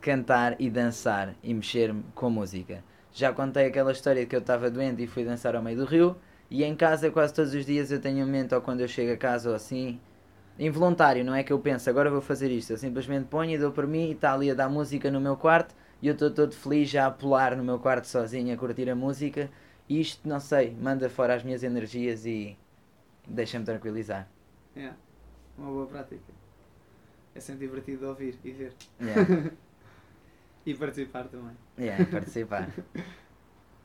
[0.00, 2.84] cantar e dançar e mexer-me com música.
[3.12, 5.84] Já contei aquela história de que eu estava doente e fui dançar ao meio do
[5.84, 6.16] rio.
[6.50, 9.12] E em casa, quase todos os dias, eu tenho um momento, ou quando eu chego
[9.12, 10.00] a casa ou assim,
[10.58, 12.72] involuntário, não é que eu penso, agora vou fazer isto.
[12.72, 15.36] Eu simplesmente ponho e dou por mim e está ali a dar música no meu
[15.36, 18.88] quarto e eu estou todo feliz já a pular no meu quarto sozinho a curtir
[18.90, 19.50] a música.
[19.88, 22.56] E isto, não sei, manda fora as minhas energias e
[23.26, 24.28] deixa-me tranquilizar.
[24.76, 24.96] Yeah.
[25.56, 26.32] Uma boa prática.
[27.34, 28.72] É sempre divertido ouvir e ver.
[29.00, 29.52] Yeah.
[30.66, 31.56] E participar também.
[31.78, 32.68] Yeah, participar.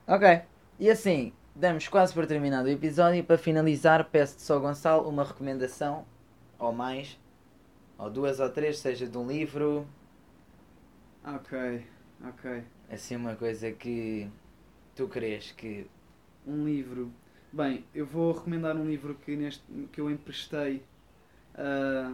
[0.05, 0.41] ok,
[0.77, 5.23] e assim, damos quase por terminado o episódio e para finalizar peço-te só, Gonçalo, uma
[5.23, 6.05] recomendação,
[6.65, 7.19] ou mais,
[7.97, 9.87] ou duas ou três, seja de um livro,
[11.25, 11.53] Ok,
[12.23, 12.45] ok.
[12.89, 14.29] assim uma coisa que
[14.95, 15.87] tu crês que...
[16.45, 17.11] Um livro.
[17.51, 20.83] Bem, eu vou recomendar um livro que, neste, que eu emprestei
[21.55, 22.11] a,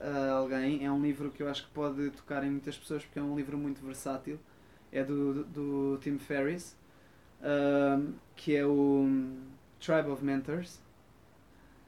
[0.00, 0.84] a alguém.
[0.84, 3.36] É um livro que eu acho que pode tocar em muitas pessoas porque é um
[3.36, 4.38] livro muito versátil.
[4.92, 6.76] É do, do Tim Ferriss,
[7.42, 9.08] ahm, que é o
[9.80, 10.80] Tribe of Mentors.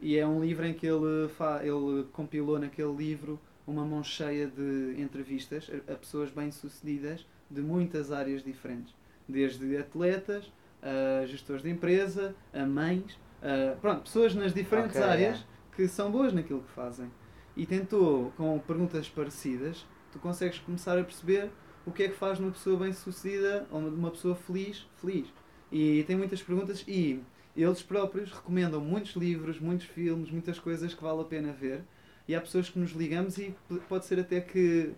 [0.00, 1.28] E é um livro em que ele,
[1.62, 8.42] ele compilou naquele livro uma mão cheia de entrevistas a, pessoas bem-sucedidas de muitas áreas
[8.42, 8.94] diferentes.
[9.28, 10.50] Desde atletas,
[10.82, 15.76] a gestores de empresa, a mães, a, pronto, pessoas nas diferentes Ok, áreas é.
[15.76, 17.10] que são boas naquilo que fazem.
[17.56, 21.50] E tentou, com perguntas parecidas, tu consegues começar a perceber
[21.84, 25.26] o que é que faz uma pessoa bem-sucedida ou uma pessoa feliz, feliz.
[25.72, 27.20] E tem muitas perguntas e
[27.62, 31.82] eles próprios recomendam muitos livros, muitos filmes, muitas coisas que vale a pena ver.
[32.26, 33.54] E há pessoas que nos ligamos e
[33.88, 34.92] pode ser até que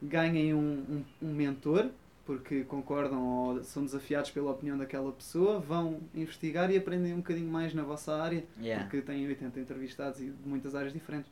[0.00, 1.90] ganhem um, um, um mentor,
[2.24, 7.50] porque concordam ou são desafiados pela opinião daquela pessoa, vão investigar e aprendem um bocadinho
[7.50, 8.84] mais na vossa área, Yeah.
[8.84, 11.30] porque têm 80 entrevistados e de muitas áreas diferentes.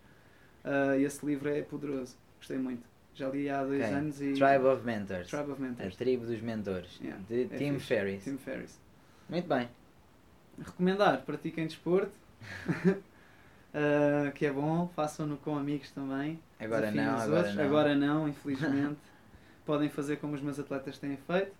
[0.64, 2.82] Ah, esse livro é poderoso, gostei muito.
[3.14, 3.94] Já li há dois Ok.
[3.94, 4.32] anos e.
[4.34, 5.28] Tribe of Mentors.
[5.28, 5.96] Tribe of A Mentors.
[5.96, 7.00] tribo dos mentores.
[7.02, 7.78] Yeah, De é Tim.
[7.78, 8.24] Ferriss.
[8.24, 8.78] Tim Ferriss.
[9.28, 9.68] Muito bem.
[10.64, 12.12] Recomendar, pratiquem desporto,
[13.74, 16.38] ah, que é bom, façam-no com amigos também.
[16.58, 17.54] Agora não, agora outros.
[17.54, 17.64] não.
[17.64, 18.98] Agora não, infelizmente.
[19.64, 21.52] Podem fazer como os meus atletas têm feito,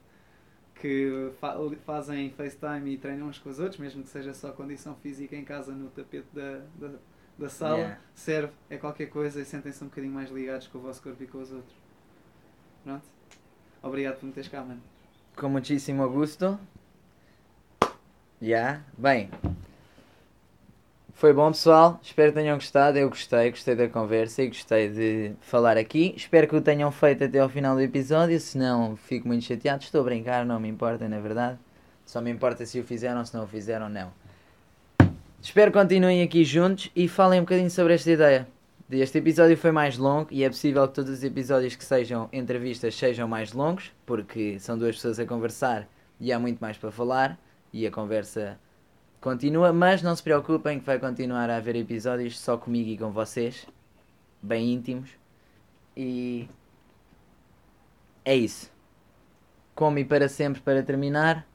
[0.75, 4.95] que fa- fazem FaceTime e treinam uns com os outros, mesmo que seja só condição
[4.97, 6.95] física em casa no tapete da, da,
[7.39, 7.77] da sala.
[7.79, 8.01] Yeah.
[8.15, 11.27] Serve, é qualquer coisa e sentem-se um bocadinho mais ligados com o vosso corpo e
[11.27, 11.75] com os outros.
[12.83, 13.05] Pronto.
[13.83, 14.81] Obrigado por me teres cá, mano.
[15.37, 16.59] Com muitíssimo gosto.
[18.41, 18.81] Já.
[18.97, 19.29] Bem.
[21.13, 22.01] Foi bom, pessoal.
[22.03, 22.97] Espero que tenham gostado.
[22.97, 26.15] Eu gostei, gostei da conversa e gostei de falar aqui.
[26.17, 28.41] Espero que o tenham feito até ao final do episódio.
[28.41, 29.83] Se não, fico muito chateado.
[29.83, 31.59] Estou a brincar, não me importa, na verdade.
[32.07, 34.11] Só me importa se o fizeram, se não o fizeram, não.
[35.43, 38.49] Espero que continuem aqui juntos e falem um bocadinho sobre esta ideia.
[38.91, 42.95] Este episódio foi mais longo e é possível que todos os episódios que sejam entrevistas
[42.95, 45.87] sejam mais longos, porque são duas pessoas a conversar
[46.19, 47.39] e há muito mais para falar
[47.73, 48.59] e a conversa
[49.21, 53.11] continua, mas não se preocupem que vai continuar a haver episódios só comigo e com
[53.11, 53.67] vocês,
[54.43, 55.11] bem íntimos.
[55.97, 56.49] E
[58.25, 58.71] é isso.
[59.75, 61.47] Como e para sempre para terminar,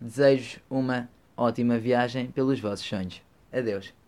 [0.00, 3.22] desejo uma ótima viagem pelos vossos sonhos.
[3.52, 4.01] Adeus.